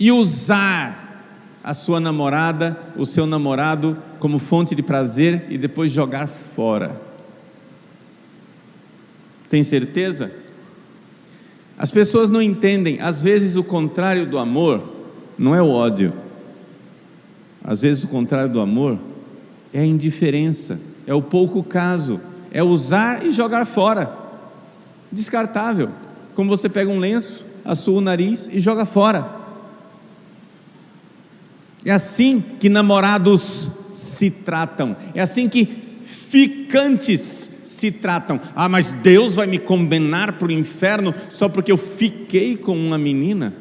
e 0.00 0.10
usar 0.10 1.22
a 1.62 1.74
sua 1.74 2.00
namorada, 2.00 2.76
o 2.96 3.06
seu 3.06 3.26
namorado 3.26 3.96
como 4.18 4.38
fonte 4.38 4.74
de 4.74 4.82
prazer 4.82 5.46
e 5.50 5.58
depois 5.58 5.92
jogar 5.92 6.26
fora? 6.26 7.00
Tem 9.50 9.62
certeza? 9.62 10.32
As 11.78 11.90
pessoas 11.90 12.30
não 12.30 12.40
entendem, 12.40 13.00
às 13.00 13.20
vezes 13.20 13.56
o 13.56 13.62
contrário 13.62 14.26
do 14.26 14.38
amor 14.38 14.82
não 15.38 15.54
é 15.54 15.60
o 15.60 15.70
ódio. 15.70 16.12
Às 17.62 17.82
vezes 17.82 18.04
o 18.04 18.08
contrário 18.08 18.50
do 18.50 18.60
amor 18.60 18.98
é 19.72 19.80
a 19.80 19.86
indiferença, 19.86 20.78
é 21.06 21.12
o 21.12 21.22
pouco 21.22 21.62
caso, 21.62 22.20
é 22.50 22.62
usar 22.62 23.24
e 23.24 23.30
jogar 23.30 23.66
fora. 23.66 24.16
Descartável. 25.10 25.90
Como 26.34 26.50
você 26.50 26.68
pega 26.68 26.90
um 26.90 26.98
lenço, 26.98 27.44
assua 27.64 27.98
o 27.98 28.00
nariz 28.00 28.48
e 28.52 28.60
joga 28.60 28.84
fora. 28.84 29.42
É 31.84 31.92
assim 31.92 32.42
que 32.58 32.68
namorados 32.68 33.70
se 33.92 34.30
tratam, 34.30 34.96
é 35.14 35.20
assim 35.20 35.48
que 35.48 35.66
ficantes 36.02 37.50
se 37.64 37.90
tratam. 37.90 38.40
Ah, 38.54 38.68
mas 38.68 38.92
Deus 38.92 39.36
vai 39.36 39.46
me 39.46 39.58
condenar 39.58 40.34
para 40.34 40.48
o 40.48 40.52
inferno 40.52 41.14
só 41.28 41.48
porque 41.48 41.70
eu 41.70 41.76
fiquei 41.76 42.56
com 42.56 42.76
uma 42.76 42.96
menina? 42.96 43.54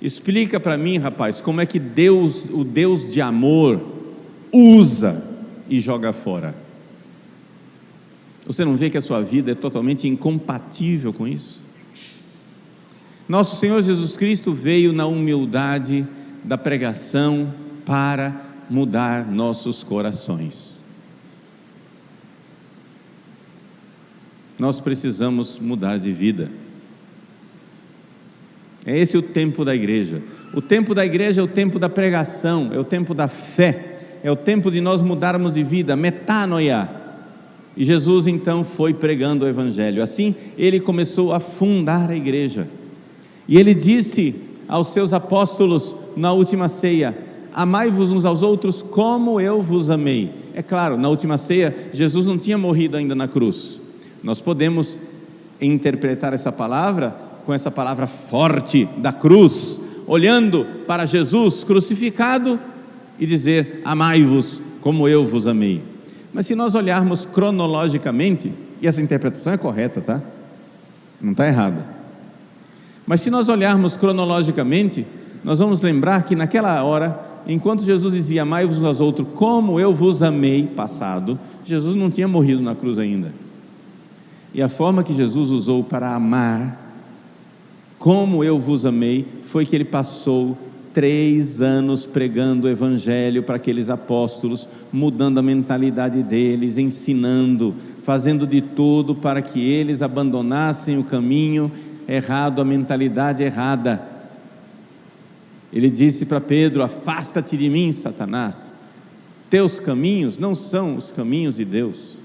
Explica 0.00 0.60
para 0.60 0.76
mim, 0.76 0.98
rapaz, 0.98 1.40
como 1.40 1.60
é 1.60 1.66
que 1.66 1.78
Deus, 1.78 2.50
o 2.50 2.62
Deus 2.62 3.12
de 3.12 3.20
amor, 3.20 3.80
usa 4.52 5.22
e 5.68 5.80
joga 5.80 6.12
fora. 6.12 6.54
Você 8.46 8.64
não 8.64 8.76
vê 8.76 8.90
que 8.90 8.98
a 8.98 9.02
sua 9.02 9.22
vida 9.22 9.52
é 9.52 9.54
totalmente 9.54 10.06
incompatível 10.06 11.12
com 11.12 11.26
isso? 11.26 11.65
Nosso 13.28 13.56
Senhor 13.56 13.82
Jesus 13.82 14.16
Cristo 14.16 14.52
veio 14.52 14.92
na 14.92 15.06
humildade 15.06 16.06
da 16.44 16.56
pregação 16.56 17.52
para 17.84 18.34
mudar 18.70 19.26
nossos 19.26 19.82
corações. 19.82 20.80
Nós 24.58 24.80
precisamos 24.80 25.58
mudar 25.58 25.98
de 25.98 26.12
vida. 26.12 26.50
É 28.86 28.96
esse 28.96 29.18
o 29.18 29.22
tempo 29.22 29.64
da 29.64 29.74
igreja. 29.74 30.22
O 30.54 30.62
tempo 30.62 30.94
da 30.94 31.04
igreja 31.04 31.40
é 31.40 31.44
o 31.44 31.48
tempo 31.48 31.78
da 31.78 31.88
pregação, 31.88 32.70
é 32.72 32.78
o 32.78 32.84
tempo 32.84 33.12
da 33.12 33.26
fé, 33.26 34.18
é 34.22 34.30
o 34.30 34.36
tempo 34.36 34.70
de 34.70 34.80
nós 34.80 35.02
mudarmos 35.02 35.54
de 35.54 35.64
vida, 35.64 35.96
metanoia. 35.96 36.88
E 37.76 37.84
Jesus 37.84 38.28
então 38.28 38.62
foi 38.62 38.94
pregando 38.94 39.44
o 39.44 39.48
evangelho. 39.48 40.02
Assim, 40.02 40.34
ele 40.56 40.78
começou 40.78 41.34
a 41.34 41.40
fundar 41.40 42.08
a 42.08 42.16
igreja. 42.16 42.68
E 43.48 43.58
ele 43.58 43.74
disse 43.74 44.34
aos 44.68 44.88
seus 44.88 45.12
apóstolos 45.12 45.94
na 46.16 46.32
última 46.32 46.68
ceia: 46.68 47.16
Amai-vos 47.54 48.12
uns 48.12 48.24
aos 48.24 48.42
outros 48.42 48.82
como 48.82 49.40
eu 49.40 49.62
vos 49.62 49.90
amei. 49.90 50.32
É 50.54 50.62
claro, 50.62 50.96
na 50.96 51.08
última 51.08 51.38
ceia, 51.38 51.74
Jesus 51.92 52.26
não 52.26 52.38
tinha 52.38 52.58
morrido 52.58 52.96
ainda 52.96 53.14
na 53.14 53.28
cruz. 53.28 53.80
Nós 54.22 54.40
podemos 54.40 54.98
interpretar 55.60 56.32
essa 56.32 56.50
palavra 56.50 57.14
com 57.44 57.54
essa 57.54 57.70
palavra 57.70 58.06
forte 58.06 58.88
da 58.96 59.12
cruz, 59.12 59.78
olhando 60.06 60.66
para 60.86 61.06
Jesus 61.06 61.62
crucificado 61.62 62.58
e 63.18 63.26
dizer: 63.26 63.80
Amai-vos 63.84 64.60
como 64.80 65.08
eu 65.08 65.24
vos 65.24 65.46
amei. 65.46 65.82
Mas 66.32 66.46
se 66.46 66.54
nós 66.54 66.74
olharmos 66.74 67.24
cronologicamente, 67.24 68.52
e 68.82 68.86
essa 68.86 69.00
interpretação 69.00 69.52
é 69.52 69.56
correta, 69.56 70.00
tá? 70.00 70.22
Não 71.20 71.32
está 71.32 71.46
errada. 71.46 71.95
Mas 73.06 73.20
se 73.20 73.30
nós 73.30 73.48
olharmos 73.48 73.96
cronologicamente, 73.96 75.06
nós 75.44 75.60
vamos 75.60 75.80
lembrar 75.80 76.24
que 76.24 76.34
naquela 76.34 76.82
hora, 76.82 77.20
enquanto 77.46 77.84
Jesus 77.84 78.12
dizia 78.12 78.42
amai-vos 78.42 78.82
aos 78.82 79.00
outros 79.00 79.28
como 79.34 79.78
eu 79.78 79.94
vos 79.94 80.22
amei, 80.22 80.66
passado, 80.66 81.38
Jesus 81.64 81.94
não 81.94 82.10
tinha 82.10 82.26
morrido 82.26 82.60
na 82.60 82.74
cruz 82.74 82.98
ainda. 82.98 83.32
E 84.52 84.60
a 84.60 84.68
forma 84.68 85.04
que 85.04 85.12
Jesus 85.12 85.50
usou 85.50 85.84
para 85.84 86.14
amar, 86.14 86.82
como 87.96 88.42
eu 88.42 88.58
vos 88.58 88.84
amei, 88.84 89.24
foi 89.42 89.64
que 89.64 89.76
ele 89.76 89.84
passou 89.84 90.58
três 90.92 91.60
anos 91.60 92.06
pregando 92.06 92.66
o 92.66 92.70
Evangelho 92.70 93.42
para 93.42 93.56
aqueles 93.56 93.90
apóstolos, 93.90 94.66
mudando 94.90 95.38
a 95.38 95.42
mentalidade 95.42 96.22
deles, 96.22 96.78
ensinando, 96.78 97.74
fazendo 98.02 98.46
de 98.46 98.62
tudo 98.62 99.14
para 99.14 99.42
que 99.42 99.60
eles 99.60 100.00
abandonassem 100.00 100.98
o 100.98 101.04
caminho 101.04 101.70
errado, 102.08 102.60
a 102.60 102.64
mentalidade 102.64 103.42
errada. 103.42 104.02
Ele 105.72 105.90
disse 105.90 106.24
para 106.26 106.40
Pedro: 106.40 106.82
Afasta-te 106.82 107.56
de 107.56 107.68
mim, 107.68 107.92
Satanás, 107.92 108.76
teus 109.50 109.80
caminhos 109.80 110.38
não 110.38 110.54
são 110.54 110.96
os 110.96 111.12
caminhos 111.12 111.56
de 111.56 111.64
Deus. 111.64 112.16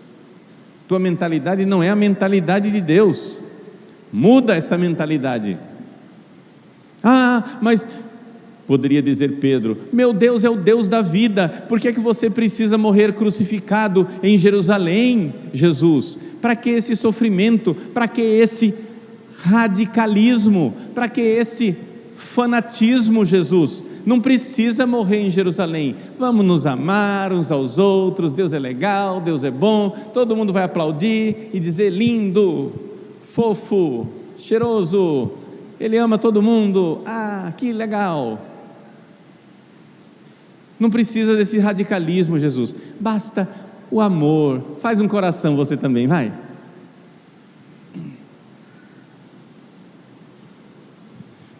Tua 0.88 1.00
mentalidade 1.00 1.65
não 1.65 1.82
é 1.82 1.89
a 1.89 1.96
mentalidade 1.96 2.70
de 2.70 2.82
Deus. 2.82 3.38
Muda 4.12 4.56
essa 4.56 4.78
mentalidade. 4.78 5.58
Ah, 7.04 7.58
mas 7.62 7.88
poderia 8.67 9.02
dizer 9.02 9.39
Pedro: 9.39 9.78
Meu 9.91 10.13
Deus 10.13 10.44
é 10.44 10.50
o 10.50 10.58
Deus 10.58 10.88
da 10.88 11.02
vida, 11.02 11.50
por 11.67 11.80
que 11.80 11.88
é 11.88 11.94
que 11.94 12.00
você 12.00 12.30
precisa 12.30 12.78
morrer 12.78 13.13
crucificado 13.13 14.08
em 14.22 14.38
Jerusalém, 14.38 15.34
Jesus? 15.54 16.17
Para 16.41 16.56
que 16.56 16.70
esse 16.70 16.96
sofrimento? 16.96 17.74
Para 17.74 18.08
que 18.08 18.22
esse 18.22 18.74
radicalismo? 19.44 20.74
Para 20.94 21.08
que 21.08 21.22
esse 21.22 21.76
fanatismo, 22.15 23.26
Jesus? 23.26 23.84
não 24.06 24.20
precisa 24.20 24.86
morrer 24.86 25.20
em 25.20 25.30
Jerusalém. 25.30 25.96
Vamos 26.17 26.46
nos 26.46 26.65
amar 26.65 27.32
uns 27.32 27.52
aos 27.52 27.78
outros. 27.78 28.34
Deus 28.34 28.54
é 28.54 28.60
legal, 28.60 29.22
Deus 29.22 29.44
é 29.44 29.52
bom. 29.52 29.89
Todo 30.13 30.36
mundo 30.36 30.54
vai 30.54 30.63
aplaudir 30.63 31.50
e 31.54 31.60
dizer 31.60 31.89
lindo, 31.89 32.72
fofo, 33.22 34.08
cheiroso. 34.38 35.32
Ele 35.80 35.98
ama 35.98 36.17
todo 36.17 36.41
mundo. 36.41 37.02
Ah, 37.06 37.54
que 37.58 37.72
legal. 37.72 38.39
Não 40.80 40.89
precisa 40.89 41.36
desse 41.36 41.60
radicalismo, 41.60 42.39
Jesus. 42.39 42.76
Basta 43.00 43.48
o 43.91 44.02
amor. 44.02 44.62
Faz 44.78 45.00
um 45.00 45.08
coração 45.08 45.56
você 45.56 45.78
também, 45.78 46.08
vai. 46.08 46.34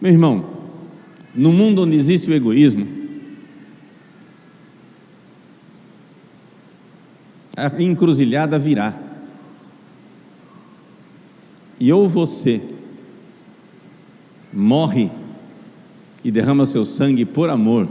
Meu 0.02 0.10
irmão, 0.10 0.44
no 1.32 1.52
mundo 1.52 1.82
onde 1.82 1.94
existe 1.94 2.28
o 2.28 2.34
egoísmo, 2.34 2.88
a 7.56 7.80
encruzilhada 7.80 8.58
virá. 8.58 8.98
E 11.78 11.92
ou 11.92 12.08
você 12.08 12.60
morre 14.52 15.08
e 16.24 16.32
derrama 16.32 16.66
seu 16.66 16.84
sangue 16.84 17.24
por 17.24 17.48
amor, 17.48 17.88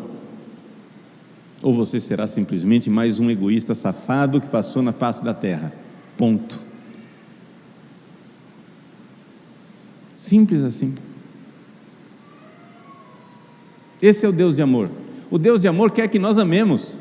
ou 1.63 1.73
você 1.73 1.97
será 1.97 2.27
simplesmente 2.27 2.89
mais 2.89 3.21
um 3.21 3.29
egoísta 3.29 3.73
safado 3.73 4.41
que 4.41 4.49
passou 4.49 4.81
na 4.81 4.91
face 4.91 5.23
da 5.23 5.33
terra. 5.33 5.71
Ponto. 6.17 6.59
Simples 10.13 10.61
assim. 10.61 10.93
Esse 14.01 14.25
é 14.25 14.29
o 14.29 14.31
Deus 14.31 14.55
de 14.55 14.61
amor. 14.61 14.89
O 15.29 15.37
Deus 15.37 15.61
de 15.61 15.67
amor 15.67 15.91
quer 15.91 16.07
que 16.07 16.19
nós 16.19 16.37
amemos. 16.37 16.95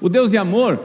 O 0.00 0.08
Deus 0.08 0.30
de 0.30 0.36
amor 0.36 0.80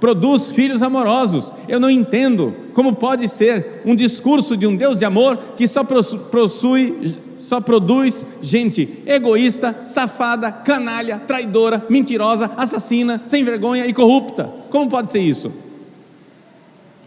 produz 0.00 0.50
filhos 0.50 0.82
amorosos. 0.82 1.52
Eu 1.68 1.80
não 1.80 1.88
entendo 1.88 2.54
como 2.74 2.94
pode 2.94 3.28
ser 3.28 3.80
um 3.86 3.94
discurso 3.94 4.56
de 4.56 4.66
um 4.66 4.76
Deus 4.76 4.98
de 4.98 5.04
amor 5.04 5.38
que 5.56 5.66
só 5.66 5.82
possui, 5.82 7.16
só 7.38 7.60
produz 7.60 8.26
gente 8.42 9.02
egoísta, 9.06 9.74
safada, 9.84 10.52
canalha, 10.52 11.18
traidora, 11.20 11.86
mentirosa, 11.88 12.50
assassina, 12.56 13.22
sem 13.24 13.44
vergonha 13.44 13.86
e 13.86 13.94
corrupta. 13.94 14.52
Como 14.68 14.90
pode 14.90 15.10
ser 15.10 15.20
isso? 15.20 15.50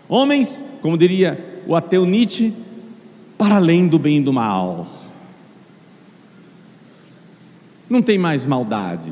Homens, 0.09 0.63
como 0.81 0.97
diria 0.97 1.61
o 1.67 1.75
ateu 1.75 2.05
Nietzsche, 2.05 2.53
para 3.37 3.57
além 3.57 3.87
do 3.87 3.99
bem 3.99 4.17
e 4.17 4.21
do 4.21 4.33
mal. 4.33 4.87
Não 7.89 8.02
tem 8.02 8.17
mais 8.17 8.45
maldade. 8.45 9.12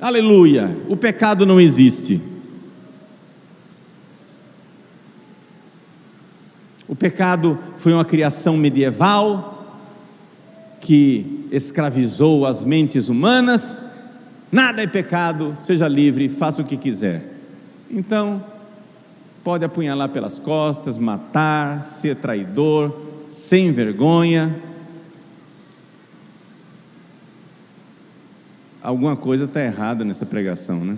Aleluia! 0.00 0.76
O 0.88 0.96
pecado 0.96 1.44
não 1.44 1.60
existe. 1.60 2.20
O 6.88 6.96
pecado 6.96 7.58
foi 7.78 7.92
uma 7.92 8.04
criação 8.04 8.56
medieval 8.56 9.78
que 10.80 11.46
escravizou 11.52 12.46
as 12.46 12.64
mentes 12.64 13.08
humanas. 13.08 13.84
Nada 14.50 14.82
é 14.82 14.86
pecado, 14.86 15.54
seja 15.56 15.86
livre, 15.86 16.28
faça 16.28 16.62
o 16.62 16.64
que 16.64 16.76
quiser. 16.76 17.32
Então, 17.90 18.42
pode 19.44 19.64
apunhalar 19.64 20.08
pelas 20.08 20.40
costas, 20.40 20.98
matar, 20.98 21.82
ser 21.82 22.16
traidor, 22.16 22.96
sem 23.30 23.70
vergonha. 23.70 24.56
Alguma 28.82 29.14
coisa 29.16 29.44
está 29.44 29.62
errada 29.62 30.04
nessa 30.04 30.24
pregação, 30.24 30.84
né? 30.84 30.96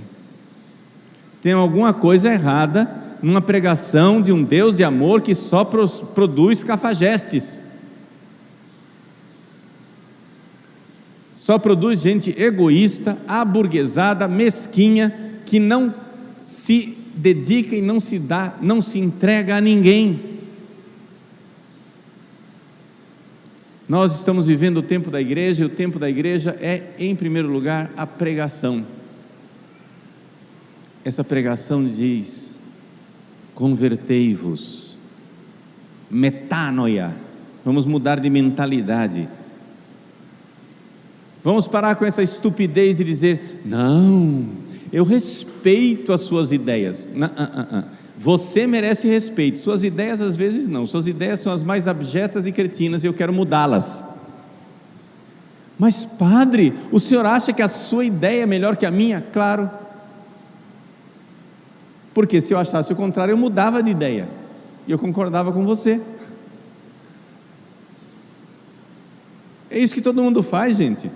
Tem 1.40 1.53
alguma 1.53 1.92
coisa 1.92 2.33
errada 2.33 2.88
numa 3.21 3.40
pregação 3.40 4.23
de 4.23 4.33
um 4.33 4.45
Deus 4.45 4.77
de 4.77 4.85
amor 4.85 5.21
que 5.21 5.35
só 5.35 5.64
produz 5.64 6.62
cafajestes. 6.62 7.61
Só 11.37 11.59
produz 11.59 12.01
gente 12.01 12.33
egoísta, 12.40 13.18
aburguesada, 13.27 14.29
mesquinha, 14.29 15.40
que 15.45 15.59
não 15.59 15.92
se 16.40 16.97
dedica 17.16 17.75
e 17.75 17.83
não 17.83 17.99
se 17.99 18.18
dá, 18.18 18.55
não 18.61 18.81
se 18.81 19.01
entrega 19.01 19.57
a 19.57 19.61
ninguém. 19.61 20.32
Nós 23.92 24.14
estamos 24.14 24.46
vivendo 24.46 24.78
o 24.78 24.83
tempo 24.83 25.11
da 25.11 25.20
igreja 25.20 25.62
e 25.62 25.66
o 25.66 25.68
tempo 25.68 25.98
da 25.98 26.09
igreja 26.09 26.57
é, 26.62 26.94
em 26.98 27.14
primeiro 27.14 27.48
lugar, 27.48 27.90
a 27.94 28.07
pregação. 28.07 28.87
Essa 31.05 31.22
pregação 31.22 31.85
diz: 31.85 32.59
convertei-vos. 33.55 34.96
Metanoia. 36.11 37.14
Vamos 37.62 37.85
mudar 37.85 38.18
de 38.18 38.31
mentalidade. 38.31 39.28
Vamos 41.44 41.68
parar 41.68 41.94
com 41.96 42.07
essa 42.07 42.22
estupidez 42.22 42.96
de 42.96 43.05
dizer: 43.05 43.61
não, 43.62 44.52
eu 44.90 45.05
respeito 45.05 46.14
as 46.14 46.22
suas 46.22 46.50
ideias. 46.50 47.11
Não, 47.14 47.28
uh, 47.28 47.31
uh. 47.31 47.85
Você 48.22 48.68
merece 48.68 49.08
respeito. 49.08 49.58
Suas 49.58 49.82
ideias 49.82 50.20
às 50.20 50.37
vezes 50.37 50.68
não. 50.68 50.87
Suas 50.87 51.08
ideias 51.08 51.40
são 51.40 51.52
as 51.52 51.64
mais 51.64 51.88
abjetas 51.88 52.46
e 52.46 52.52
cretinas 52.52 53.02
e 53.02 53.08
eu 53.08 53.12
quero 53.12 53.32
mudá-las. 53.32 54.06
Mas, 55.76 56.04
padre, 56.04 56.72
o 56.92 57.00
senhor 57.00 57.26
acha 57.26 57.52
que 57.52 57.61
a 57.61 57.66
sua 57.66 58.04
ideia 58.04 58.44
é 58.44 58.46
melhor 58.46 58.76
que 58.76 58.87
a 58.87 58.92
minha? 58.92 59.20
Claro. 59.20 59.68
Porque 62.14 62.40
se 62.40 62.54
eu 62.54 62.58
achasse 62.61 62.92
o 62.92 62.96
contrário, 62.96 63.32
eu 63.32 63.37
mudava 63.37 63.82
de 63.82 63.90
ideia. 63.90 64.28
E 64.87 64.92
eu 64.92 64.98
concordava 65.00 65.50
com 65.50 65.66
você. 65.66 66.00
É 69.68 69.80
isso 69.80 69.94
que 69.94 70.00
todo 70.00 70.22
mundo 70.22 70.44
faz, 70.44 70.76
gente. 70.76 71.11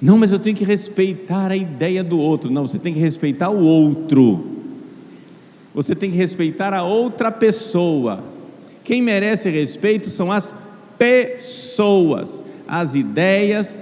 Não, 0.00 0.16
mas 0.16 0.30
eu 0.30 0.38
tenho 0.38 0.54
que 0.54 0.64
respeitar 0.64 1.50
a 1.50 1.56
ideia 1.56 2.04
do 2.04 2.20
outro. 2.20 2.52
Não, 2.52 2.64
você 2.64 2.78
tem 2.78 2.94
que 2.94 3.00
respeitar 3.00 3.50
o 3.50 3.58
outro. 3.58 4.53
Você 5.74 5.94
tem 5.94 6.10
que 6.10 6.16
respeitar 6.16 6.72
a 6.72 6.84
outra 6.84 7.32
pessoa. 7.32 8.22
Quem 8.84 9.02
merece 9.02 9.50
respeito 9.50 10.08
são 10.08 10.30
as 10.30 10.54
pessoas. 10.96 12.44
As 12.66 12.94
ideias 12.94 13.80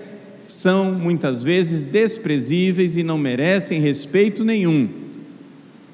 são 0.48 0.92
muitas 0.92 1.42
vezes 1.42 1.84
desprezíveis 1.84 2.96
e 2.96 3.02
não 3.02 3.18
merecem 3.18 3.80
respeito 3.80 4.42
nenhum. 4.42 4.88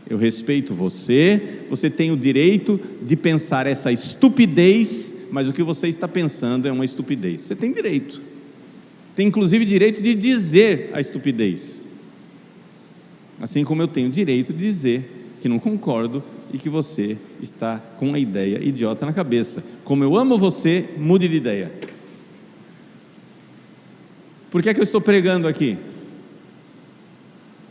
Eu 0.09 0.17
respeito 0.17 0.75
você, 0.75 1.63
você 1.69 1.91
tem 1.91 2.11
o 2.11 2.17
direito 2.17 2.81
de 3.03 3.15
pensar 3.17 3.67
essa 3.67 3.93
estupidez, 3.93 5.15
mas 5.31 5.49
o 5.49 5.53
que 5.53 5.63
você 5.63 5.89
está 5.89 6.07
pensando 6.07 6.67
é 6.67 6.73
uma 6.73 6.85
estupidez. 6.85 7.41
Você 7.41 7.57
tem 7.57 7.73
direito. 7.73 8.23
Tem 9.17 9.27
inclusive 9.27 9.65
direito 9.65 10.01
de 10.01 10.15
dizer 10.15 10.91
a 10.93 11.01
estupidez. 11.01 11.85
Assim 13.41 13.65
como 13.65 13.83
eu 13.83 13.89
tenho 13.89 14.09
direito 14.09 14.53
de 14.53 14.61
dizer 14.61 15.18
que 15.41 15.49
não 15.49 15.59
concordo 15.59 16.23
e 16.53 16.59
que 16.59 16.69
você 16.69 17.17
está 17.41 17.79
com 17.97 18.15
a 18.15 18.19
ideia 18.19 18.63
idiota 18.63 19.07
na 19.07 19.13
cabeça. 19.13 19.63
Como 19.85 20.03
eu 20.03 20.17
amo 20.17 20.39
você, 20.39 20.89
mude 20.97 21.29
de 21.29 21.37
ideia. 21.37 21.73
Por 24.51 24.63
que 24.63 24.71
é 24.71 24.75
que 24.75 24.81
eu 24.81 24.85
estou 24.85 25.01
pregando 25.01 25.47
aqui? 25.47 25.77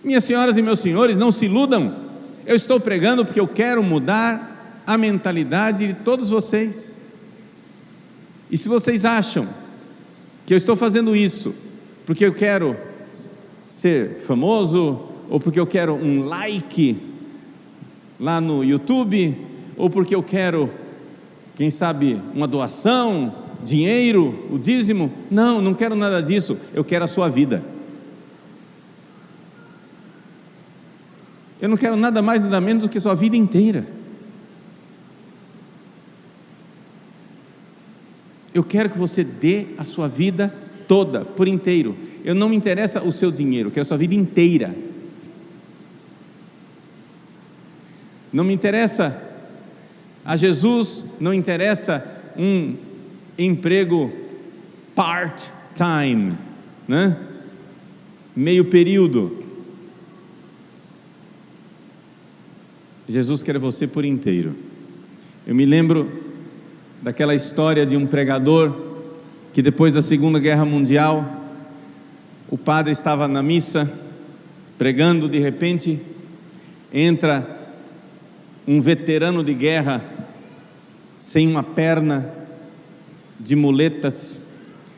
Minhas 0.04 0.24
senhoras 0.24 0.58
e 0.58 0.62
meus 0.62 0.80
senhores, 0.80 1.18
não 1.18 1.32
se 1.32 1.46
iludam. 1.46 2.08
Eu 2.46 2.56
estou 2.56 2.80
pregando 2.80 3.26
porque 3.26 3.40
eu 3.40 3.48
quero 3.48 3.84
mudar 3.84 4.84
a 4.86 4.98
mentalidade 4.98 5.88
de 5.88 5.94
todos 5.94 6.30
vocês. 6.30 6.96
E 8.50 8.58
se 8.58 8.70
vocês 8.70 9.04
acham 9.04 9.48
que 10.46 10.54
eu 10.54 10.58
estou 10.58 10.76
fazendo 10.76 11.16
isso 11.16 11.54
porque 12.06 12.26
eu 12.26 12.34
quero 12.34 12.74
ser 13.70 14.20
famoso, 14.20 15.10
ou 15.30 15.42
porque 15.42 15.60
eu 15.60 15.68
quero 15.68 15.94
um 15.94 16.24
like 16.24 16.98
lá 18.20 18.42
no 18.42 18.64
YouTube, 18.64 19.38
ou 19.76 19.90
porque 19.90 20.16
eu 20.16 20.24
quero, 20.24 20.70
quem 21.56 21.70
sabe, 21.70 22.20
uma 22.34 22.48
doação, 22.48 23.34
dinheiro, 23.64 24.48
o 24.52 24.58
dízimo. 24.58 25.12
Não, 25.30 25.62
não 25.62 25.74
quero 25.74 25.96
nada 25.96 26.22
disso, 26.22 26.58
eu 26.74 26.84
quero 26.84 27.06
a 27.06 27.08
sua 27.08 27.30
vida. 27.30 27.64
Eu 31.60 31.70
não 31.70 31.78
quero 31.78 31.96
nada 31.96 32.22
mais, 32.22 32.42
nada 32.42 32.62
menos 32.62 32.84
do 32.84 32.90
que 32.90 33.00
sua 33.00 33.16
vida 33.16 33.36
inteira. 33.36 33.88
Eu 38.54 38.64
quero 38.64 38.90
que 38.90 38.98
você 38.98 39.24
dê 39.24 39.68
a 39.78 39.84
sua 39.84 40.08
vida 40.08 40.54
toda, 40.88 41.24
por 41.24 41.48
inteiro. 41.48 41.96
Eu 42.24 42.34
não 42.34 42.50
me 42.50 42.56
interessa 42.56 43.04
o 43.04 43.12
seu 43.12 43.32
dinheiro, 43.32 43.70
eu 43.70 43.72
quero 43.72 43.82
a 43.82 43.86
sua 43.86 43.98
vida 43.98 44.16
inteira. 44.16 44.76
Não 48.38 48.44
me 48.44 48.54
interessa 48.54 49.20
a 50.24 50.38
Jesus, 50.38 51.04
não 51.20 51.34
interessa 51.34 52.06
um 52.38 52.76
emprego 53.36 54.14
part-time, 54.94 56.36
né? 56.88 57.18
meio 58.36 58.66
período. 58.66 59.44
Jesus 63.10 63.42
quer 63.42 63.58
você 63.58 63.88
por 63.88 64.06
inteiro. 64.06 64.54
Eu 65.48 65.56
me 65.56 65.66
lembro 65.66 66.08
daquela 67.02 67.34
história 67.34 67.88
de 67.88 67.98
um 67.98 68.06
pregador 68.06 69.00
que 69.52 69.64
depois 69.64 69.92
da 69.94 70.04
Segunda 70.04 70.38
Guerra 70.38 70.64
Mundial, 70.64 71.26
o 72.52 72.58
padre 72.58 72.92
estava 72.92 73.28
na 73.28 73.42
missa 73.42 73.92
pregando, 74.78 75.28
de 75.28 75.40
repente 75.40 76.00
entra 76.94 77.57
um 78.68 78.82
veterano 78.82 79.44
de 79.44 79.54
guerra 79.54 80.04
sem 81.20 81.48
uma 81.48 81.64
perna, 81.64 82.34
de 83.40 83.56
muletas. 83.56 84.46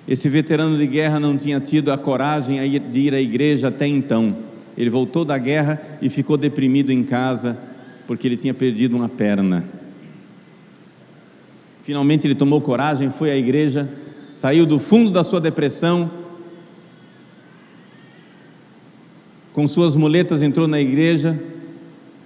Esse 0.08 0.28
veterano 0.28 0.78
de 0.78 0.88
guerra 0.88 1.20
não 1.20 1.38
tinha 1.38 1.60
tido 1.60 1.92
a 1.92 1.98
coragem 1.98 2.80
de 2.90 3.00
ir 3.00 3.14
à 3.14 3.22
igreja 3.22 3.68
até 3.68 3.86
então. 3.86 4.36
Ele 4.78 4.90
voltou 4.90 5.24
da 5.24 5.38
guerra 5.38 5.80
e 6.02 6.10
ficou 6.10 6.36
deprimido 6.36 6.92
em 6.92 7.04
casa 7.04 7.58
porque 8.08 8.28
ele 8.28 8.38
tinha 8.38 8.54
perdido 8.54 8.96
uma 8.98 9.08
perna. 9.08 9.64
Finalmente 11.84 12.26
ele 12.26 12.34
tomou 12.34 12.60
coragem, 12.60 13.12
foi 13.12 13.30
à 13.30 13.36
igreja, 13.36 13.90
saiu 14.32 14.66
do 14.66 14.80
fundo 14.80 15.12
da 15.12 15.24
sua 15.24 15.40
depressão, 15.40 16.10
com 19.54 19.68
suas 19.68 19.96
muletas 19.96 20.42
entrou 20.42 20.68
na 20.68 20.80
igreja, 20.80 21.40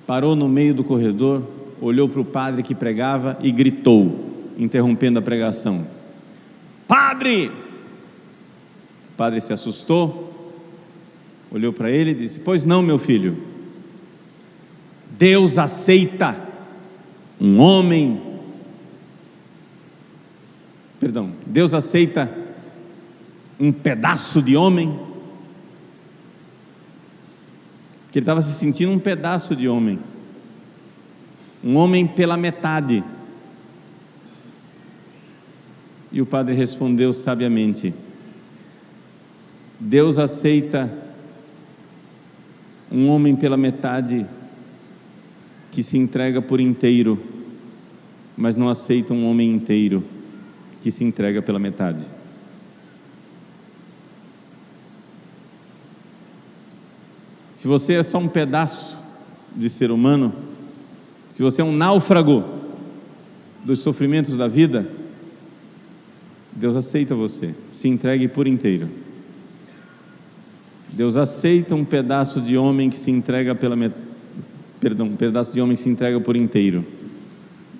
parou 0.05 0.35
no 0.35 0.47
meio 0.47 0.73
do 0.73 0.83
corredor, 0.83 1.43
olhou 1.81 2.07
para 2.07 2.21
o 2.21 2.25
padre 2.25 2.63
que 2.63 2.75
pregava 2.75 3.37
e 3.41 3.51
gritou, 3.51 4.51
interrompendo 4.57 5.19
a 5.19 5.21
pregação: 5.21 5.85
Padre! 6.87 7.47
O 7.47 9.15
padre 9.15 9.39
se 9.41 9.53
assustou, 9.53 10.57
olhou 11.51 11.71
para 11.71 11.91
ele 11.91 12.11
e 12.11 12.15
disse: 12.15 12.39
Pois 12.39 12.65
não, 12.65 12.81
meu 12.81 12.97
filho, 12.97 13.37
Deus 15.17 15.57
aceita 15.57 16.35
um 17.39 17.59
homem, 17.59 18.19
perdão, 20.99 21.31
Deus 21.45 21.73
aceita 21.73 22.29
um 23.59 23.71
pedaço 23.71 24.41
de 24.41 24.57
homem, 24.57 24.97
que 28.13 28.19
ele 28.19 28.25
estava 28.25 28.43
se 28.43 28.53
sentindo 28.53 28.91
um 28.91 28.99
pedaço 28.99 29.55
de 29.55 29.67
homem, 29.67 29.97
um 31.63 31.75
homem 31.77 32.05
pela 32.05 32.37
metade. 32.37 33.03
E 36.11 36.21
o 36.21 36.25
padre 36.25 36.53
respondeu 36.53 37.11
sabiamente: 37.11 37.91
Deus 39.79 40.19
aceita 40.19 40.95
um 42.91 43.09
homem 43.09 43.35
pela 43.35 43.57
metade 43.57 44.23
que 45.71 45.81
se 45.81 45.97
entrega 45.97 46.39
por 46.39 46.59
inteiro, 46.59 47.19
mas 48.37 48.55
não 48.55 48.69
aceita 48.69 49.11
um 49.11 49.27
homem 49.27 49.51
inteiro 49.51 50.03
que 50.81 50.91
se 50.91 51.03
entrega 51.03 51.41
pela 51.41 51.57
metade. 51.57 52.03
Se 57.63 57.67
você 57.69 57.93
é 57.93 58.03
só 58.03 58.17
um 58.17 58.27
pedaço 58.27 58.99
de 59.55 59.69
ser 59.69 59.89
humano, 59.89 60.33
se 61.29 61.41
você 61.41 61.61
é 61.61 61.63
um 61.63 61.71
náufrago 61.71 62.43
dos 63.63 63.79
sofrimentos 63.79 64.35
da 64.35 64.49
vida, 64.49 64.85
Deus 66.51 66.75
aceita 66.75 67.15
você, 67.15 67.55
se 67.71 67.87
entregue 67.87 68.27
por 68.27 68.47
inteiro. 68.47 68.89
Deus 70.89 71.15
aceita 71.15 71.73
um 71.73 71.85
pedaço 71.85 72.41
de 72.41 72.57
homem 72.57 72.89
que 72.89 72.97
se 72.97 73.09
entrega 73.09 73.55
pela 73.55 73.77
metade 73.77 74.03
perdão, 74.81 75.07
um 75.07 75.15
pedaço 75.15 75.53
de 75.53 75.61
homem 75.61 75.77
que 75.77 75.83
se 75.83 75.89
entrega 75.89 76.19
por 76.19 76.35
inteiro, 76.35 76.85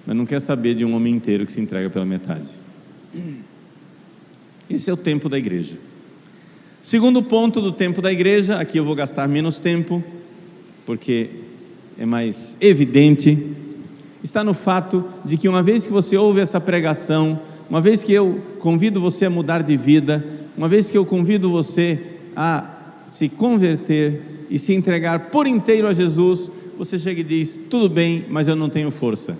mas 0.07 0.15
não 0.15 0.25
quer 0.25 0.39
saber 0.39 0.75
de 0.75 0.85
um 0.85 0.95
homem 0.95 1.13
inteiro 1.13 1.45
que 1.45 1.51
se 1.51 1.59
entrega 1.59 1.89
pela 1.89 2.05
metade. 2.05 2.47
Esse 4.69 4.89
é 4.89 4.93
o 4.93 4.95
tempo 4.95 5.27
da 5.27 5.37
igreja. 5.37 5.75
Segundo 6.83 7.23
ponto 7.23 7.61
do 7.61 7.71
tempo 7.71 8.01
da 8.01 8.11
igreja, 8.11 8.57
aqui 8.57 8.77
eu 8.77 8.83
vou 8.83 8.93
gastar 8.93 9.25
menos 9.25 9.57
tempo, 9.57 10.03
porque 10.85 11.29
é 11.97 12.05
mais 12.05 12.57
evidente, 12.59 13.55
está 14.21 14.43
no 14.43 14.53
fato 14.53 15.05
de 15.23 15.37
que 15.37 15.47
uma 15.47 15.63
vez 15.63 15.87
que 15.87 15.93
você 15.93 16.17
ouve 16.17 16.41
essa 16.41 16.59
pregação, 16.59 17.39
uma 17.69 17.79
vez 17.79 18.03
que 18.03 18.11
eu 18.11 18.41
convido 18.59 18.99
você 18.99 19.23
a 19.23 19.29
mudar 19.29 19.63
de 19.63 19.77
vida, 19.77 20.25
uma 20.57 20.67
vez 20.67 20.91
que 20.91 20.97
eu 20.97 21.05
convido 21.05 21.49
você 21.49 22.01
a 22.35 22.69
se 23.07 23.29
converter 23.29 24.45
e 24.49 24.59
se 24.59 24.73
entregar 24.73 25.29
por 25.29 25.47
inteiro 25.47 25.87
a 25.87 25.93
Jesus, 25.93 26.51
você 26.77 26.99
chega 26.99 27.21
e 27.21 27.23
diz: 27.23 27.61
tudo 27.69 27.87
bem, 27.87 28.25
mas 28.27 28.49
eu 28.49 28.57
não 28.57 28.67
tenho 28.67 28.91
força. 28.91 29.37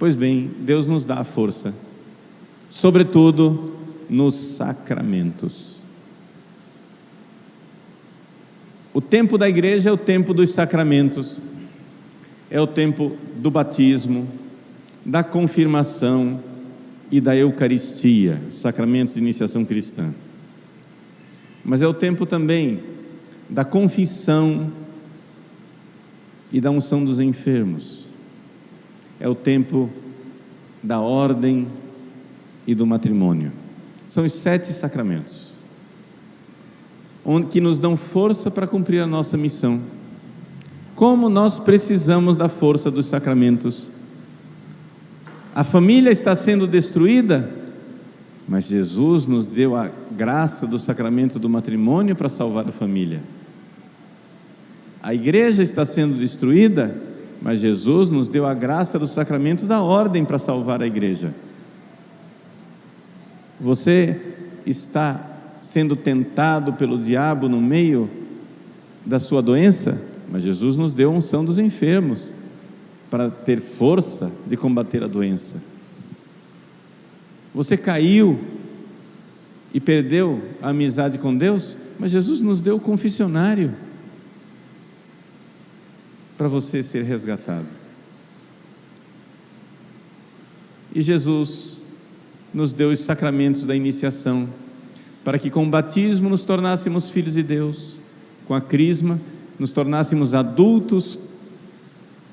Pois 0.00 0.16
bem, 0.16 0.50
Deus 0.58 0.88
nos 0.88 1.04
dá 1.04 1.20
a 1.20 1.24
força, 1.24 1.72
sobretudo 2.68 3.73
nos 4.14 4.34
sacramentos. 4.34 5.74
O 8.92 9.00
tempo 9.00 9.36
da 9.36 9.48
igreja 9.48 9.90
é 9.90 9.92
o 9.92 9.96
tempo 9.96 10.32
dos 10.32 10.50
sacramentos, 10.54 11.40
é 12.48 12.60
o 12.60 12.66
tempo 12.66 13.16
do 13.36 13.50
batismo, 13.50 14.28
da 15.04 15.24
confirmação 15.24 16.40
e 17.10 17.20
da 17.20 17.34
Eucaristia, 17.34 18.40
sacramentos 18.52 19.14
de 19.14 19.20
iniciação 19.20 19.64
cristã. 19.64 20.14
Mas 21.64 21.82
é 21.82 21.88
o 21.88 21.94
tempo 21.94 22.24
também 22.24 22.80
da 23.50 23.64
confissão 23.64 24.70
e 26.52 26.60
da 26.60 26.70
unção 26.70 27.04
dos 27.04 27.18
enfermos. 27.18 28.06
É 29.18 29.28
o 29.28 29.34
tempo 29.34 29.90
da 30.80 31.00
ordem 31.00 31.66
e 32.64 32.76
do 32.76 32.86
matrimônio. 32.86 33.63
São 34.14 34.24
os 34.24 34.32
sete 34.34 34.72
sacramentos, 34.72 35.48
onde 37.24 37.48
que 37.48 37.60
nos 37.60 37.80
dão 37.80 37.96
força 37.96 38.48
para 38.48 38.64
cumprir 38.64 39.00
a 39.00 39.08
nossa 39.08 39.36
missão. 39.36 39.80
Como 40.94 41.28
nós 41.28 41.58
precisamos 41.58 42.36
da 42.36 42.48
força 42.48 42.92
dos 42.92 43.06
sacramentos. 43.06 43.88
A 45.52 45.64
família 45.64 46.12
está 46.12 46.36
sendo 46.36 46.64
destruída, 46.64 47.50
mas 48.46 48.68
Jesus 48.68 49.26
nos 49.26 49.48
deu 49.48 49.74
a 49.74 49.90
graça 50.12 50.64
do 50.64 50.78
sacramento 50.78 51.36
do 51.40 51.50
matrimônio 51.50 52.14
para 52.14 52.28
salvar 52.28 52.68
a 52.68 52.72
família. 52.72 53.20
A 55.02 55.12
igreja 55.12 55.60
está 55.60 55.84
sendo 55.84 56.16
destruída, 56.16 56.96
mas 57.42 57.58
Jesus 57.58 58.10
nos 58.10 58.28
deu 58.28 58.46
a 58.46 58.54
graça 58.54 58.96
do 58.96 59.08
sacramento 59.08 59.66
da 59.66 59.82
ordem 59.82 60.24
para 60.24 60.38
salvar 60.38 60.80
a 60.82 60.86
igreja. 60.86 61.34
Você 63.60 64.20
está 64.66 65.30
sendo 65.60 65.96
tentado 65.96 66.74
pelo 66.74 66.98
diabo 66.98 67.48
no 67.48 67.60
meio 67.60 68.10
da 69.04 69.18
sua 69.18 69.40
doença, 69.40 70.00
mas 70.30 70.42
Jesus 70.42 70.76
nos 70.76 70.94
deu 70.94 71.10
a 71.10 71.14
unção 71.14 71.44
dos 71.44 71.58
enfermos 71.58 72.32
para 73.10 73.30
ter 73.30 73.60
força 73.60 74.30
de 74.46 74.56
combater 74.56 75.02
a 75.02 75.06
doença. 75.06 75.62
Você 77.54 77.76
caiu 77.76 78.40
e 79.72 79.80
perdeu 79.80 80.42
a 80.60 80.70
amizade 80.70 81.18
com 81.18 81.36
Deus, 81.36 81.76
mas 81.98 82.10
Jesus 82.10 82.40
nos 82.40 82.60
deu 82.60 82.76
o 82.76 82.80
confessionário 82.80 83.74
para 86.36 86.48
você 86.48 86.82
ser 86.82 87.04
resgatado. 87.04 87.66
E 90.94 91.02
Jesus 91.02 91.73
nos 92.54 92.72
deu 92.72 92.90
os 92.90 93.00
sacramentos 93.00 93.64
da 93.64 93.74
iniciação, 93.74 94.48
para 95.24 95.38
que 95.38 95.50
com 95.50 95.66
o 95.66 95.68
batismo 95.68 96.30
nos 96.30 96.44
tornássemos 96.44 97.10
filhos 97.10 97.34
de 97.34 97.42
Deus, 97.42 97.98
com 98.46 98.54
a 98.54 98.60
crisma 98.60 99.20
nos 99.58 99.72
tornássemos 99.72 100.34
adultos 100.34 101.18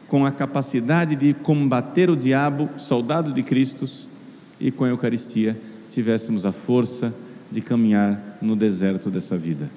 com 0.07 0.25
a 0.25 0.31
capacidade 0.31 1.15
de 1.15 1.33
combater 1.33 2.09
o 2.09 2.15
diabo, 2.15 2.69
soldado 2.77 3.31
de 3.31 3.41
Cristo, 3.43 3.87
e 4.59 4.69
com 4.69 4.83
a 4.83 4.89
Eucaristia 4.89 5.57
tivéssemos 5.89 6.45
a 6.45 6.51
força 6.51 7.13
de 7.49 7.61
caminhar 7.61 8.37
no 8.41 8.55
deserto 8.55 9.09
dessa 9.09 9.37
vida. 9.37 9.69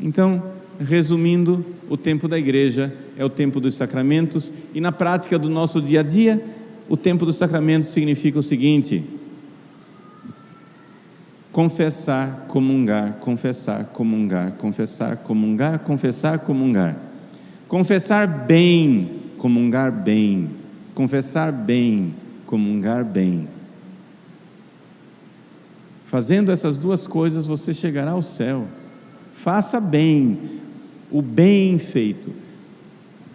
Então, 0.00 0.42
resumindo, 0.78 1.64
o 1.88 1.96
tempo 1.96 2.28
da 2.28 2.38
igreja 2.38 2.94
é 3.16 3.24
o 3.24 3.28
tempo 3.28 3.60
dos 3.60 3.74
sacramentos 3.74 4.52
e 4.72 4.80
na 4.80 4.92
prática 4.92 5.38
do 5.38 5.50
nosso 5.50 5.82
dia 5.82 6.00
a 6.00 6.02
dia, 6.02 6.42
o 6.88 6.96
tempo 6.96 7.24
dos 7.24 7.36
sacramentos 7.36 7.88
significa 7.88 8.38
o 8.38 8.42
seguinte: 8.42 9.04
confessar, 11.52 12.46
comungar, 12.48 13.14
confessar, 13.20 13.86
comungar, 13.86 14.52
confessar, 14.52 15.16
comungar, 15.18 15.78
confessar, 15.80 16.38
comungar. 16.40 16.96
Confessar 17.68 18.26
bem, 18.26 19.20
comungar 19.38 19.92
bem. 19.92 20.50
Confessar 20.94 21.52
bem, 21.52 22.14
comungar 22.46 23.04
bem. 23.04 23.48
Fazendo 26.06 26.50
essas 26.50 26.76
duas 26.76 27.06
coisas, 27.06 27.46
você 27.46 27.72
chegará 27.72 28.10
ao 28.10 28.22
céu. 28.22 28.66
Faça 29.32 29.80
bem, 29.80 30.38
o 31.10 31.22
bem 31.22 31.78
feito, 31.78 32.32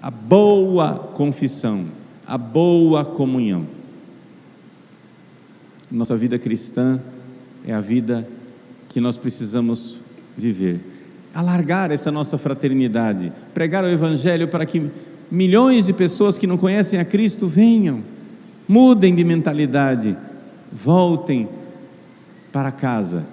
a 0.02 0.12
boa 0.12 1.00
confissão, 1.16 1.86
a 2.28 2.38
boa 2.38 3.06
comunhão. 3.06 3.68
Nossa 5.92 6.18
vida 6.18 6.40
cristã 6.40 7.00
é 7.66 7.74
a 7.74 7.82
vida 7.82 8.28
que 8.90 9.00
nós 9.00 9.18
precisamos 9.18 9.98
viver. 10.38 10.80
Alargar 11.34 11.92
essa 11.92 12.12
nossa 12.12 12.38
fraternidade, 12.38 13.32
pregar 13.54 13.84
o 13.84 13.90
Evangelho 13.90 14.48
para 14.48 14.66
que 14.66 14.90
milhões 15.30 15.86
de 15.86 15.94
pessoas 15.94 16.38
que 16.38 16.48
não 16.48 16.58
conhecem 16.58 17.00
a 17.00 17.06
Cristo 17.06 17.48
venham 17.48 18.04
mudem 18.68 19.14
de 19.14 19.24
mentalidade, 19.24 20.18
voltem 20.72 21.48
para 22.52 22.72
casa 22.72 23.26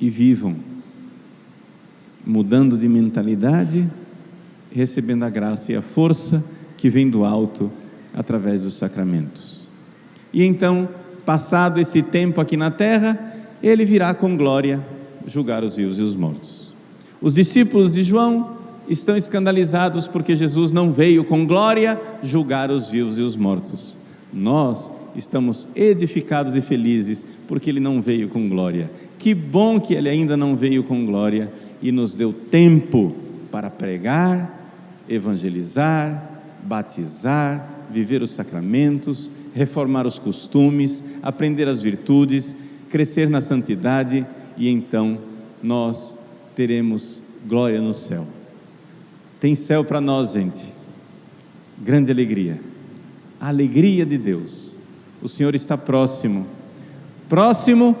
e 0.00 0.08
vivam, 0.08 0.56
mudando 2.24 2.76
de 2.76 2.88
mentalidade, 2.88 3.90
recebendo 4.70 5.24
a 5.24 5.30
graça 5.30 5.72
e 5.72 5.76
a 5.76 5.82
força 5.82 6.42
que 6.76 6.88
vem 6.88 7.08
do 7.08 7.24
alto 7.24 7.70
através 8.14 8.62
dos 8.62 8.74
sacramentos. 8.74 9.60
E 10.32 10.44
então, 10.44 10.88
passado 11.24 11.80
esse 11.80 12.02
tempo 12.02 12.40
aqui 12.40 12.56
na 12.56 12.70
terra, 12.70 13.18
ele 13.62 13.84
virá 13.84 14.14
com 14.14 14.36
glória 14.36 14.84
julgar 15.26 15.62
os 15.62 15.76
vivos 15.76 15.98
e 15.98 16.02
os 16.02 16.16
mortos. 16.16 16.72
Os 17.20 17.34
discípulos 17.34 17.94
de 17.94 18.02
João 18.02 18.56
estão 18.88 19.16
escandalizados 19.16 20.08
porque 20.08 20.34
Jesus 20.34 20.72
não 20.72 20.90
veio 20.90 21.24
com 21.24 21.46
glória 21.46 22.00
julgar 22.22 22.70
os 22.70 22.90
vivos 22.90 23.18
e 23.18 23.22
os 23.22 23.36
mortos. 23.36 23.96
Nós 24.32 24.90
estamos 25.14 25.68
edificados 25.74 26.56
e 26.56 26.60
felizes 26.60 27.26
porque 27.46 27.70
ele 27.70 27.80
não 27.80 28.00
veio 28.00 28.28
com 28.28 28.48
glória. 28.48 28.90
Que 29.18 29.34
bom 29.34 29.78
que 29.78 29.94
ele 29.94 30.08
ainda 30.08 30.36
não 30.36 30.56
veio 30.56 30.82
com 30.82 31.04
glória 31.04 31.52
e 31.82 31.92
nos 31.92 32.14
deu 32.14 32.32
tempo 32.32 33.14
para 33.50 33.70
pregar, 33.70 34.59
evangelizar, 35.10 36.40
batizar, 36.62 37.68
viver 37.90 38.22
os 38.22 38.30
sacramentos, 38.30 39.30
reformar 39.52 40.06
os 40.06 40.18
costumes, 40.18 41.02
aprender 41.20 41.66
as 41.68 41.82
virtudes, 41.82 42.56
crescer 42.88 43.28
na 43.28 43.40
santidade 43.40 44.24
e 44.56 44.68
então 44.68 45.18
nós 45.62 46.16
teremos 46.54 47.20
glória 47.46 47.80
no 47.80 47.92
céu. 47.92 48.26
Tem 49.40 49.54
céu 49.54 49.84
para 49.84 50.00
nós, 50.00 50.32
gente. 50.32 50.72
Grande 51.78 52.12
alegria. 52.12 52.60
A 53.40 53.48
alegria 53.48 54.06
de 54.06 54.18
Deus. 54.18 54.76
O 55.20 55.28
Senhor 55.28 55.54
está 55.54 55.76
próximo. 55.76 56.46
Próximo 57.28 57.96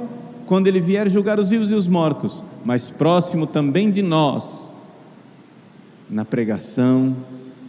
quando 0.46 0.66
Ele 0.66 0.80
vier 0.80 1.08
julgar 1.08 1.38
os 1.38 1.50
vivos 1.50 1.70
e 1.70 1.74
os 1.74 1.86
mortos, 1.86 2.42
mas 2.64 2.90
próximo 2.90 3.46
também 3.46 3.88
de 3.88 4.02
nós, 4.02 4.69
na 6.10 6.24
pregação, 6.24 7.16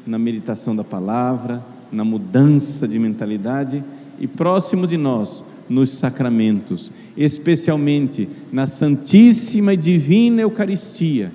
na 0.06 0.18
meditação 0.18 0.76
da 0.76 0.84
palavra, 0.84 1.64
na 1.92 2.04
mudança 2.04 2.88
de 2.88 2.98
mentalidade 2.98 3.84
e 4.20 4.28
próximo 4.28 4.88
de 4.88 4.98
nós 4.98 5.44
nos 5.70 5.90
sacramentos, 5.90 6.92
especialmente 7.16 8.28
na 8.52 8.66
Santíssima 8.66 9.74
e 9.74 9.78
Divina 9.78 10.42
Eucaristia, 10.42 11.32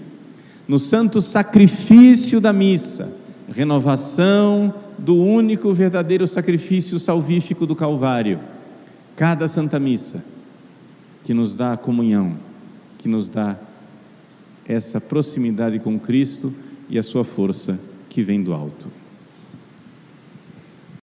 no 0.66 0.78
santo 0.78 1.20
sacrifício 1.20 2.40
da 2.40 2.52
missa, 2.52 3.08
renovação 3.48 4.74
do 4.98 5.14
único 5.14 5.72
verdadeiro 5.72 6.26
sacrifício 6.26 6.98
salvífico 6.98 7.66
do 7.66 7.76
Calvário. 7.76 8.40
Cada 9.14 9.48
Santa 9.48 9.78
Missa 9.78 10.22
que 11.26 11.34
nos 11.34 11.56
dá 11.56 11.72
a 11.72 11.76
comunhão, 11.76 12.36
que 12.98 13.08
nos 13.08 13.28
dá 13.28 13.58
essa 14.64 15.00
proximidade 15.00 15.80
com 15.80 15.98
Cristo 15.98 16.54
e 16.88 16.98
a 16.98 17.02
sua 17.02 17.24
força 17.24 17.78
que 18.08 18.22
vem 18.22 18.42
do 18.42 18.52
alto. 18.52 18.90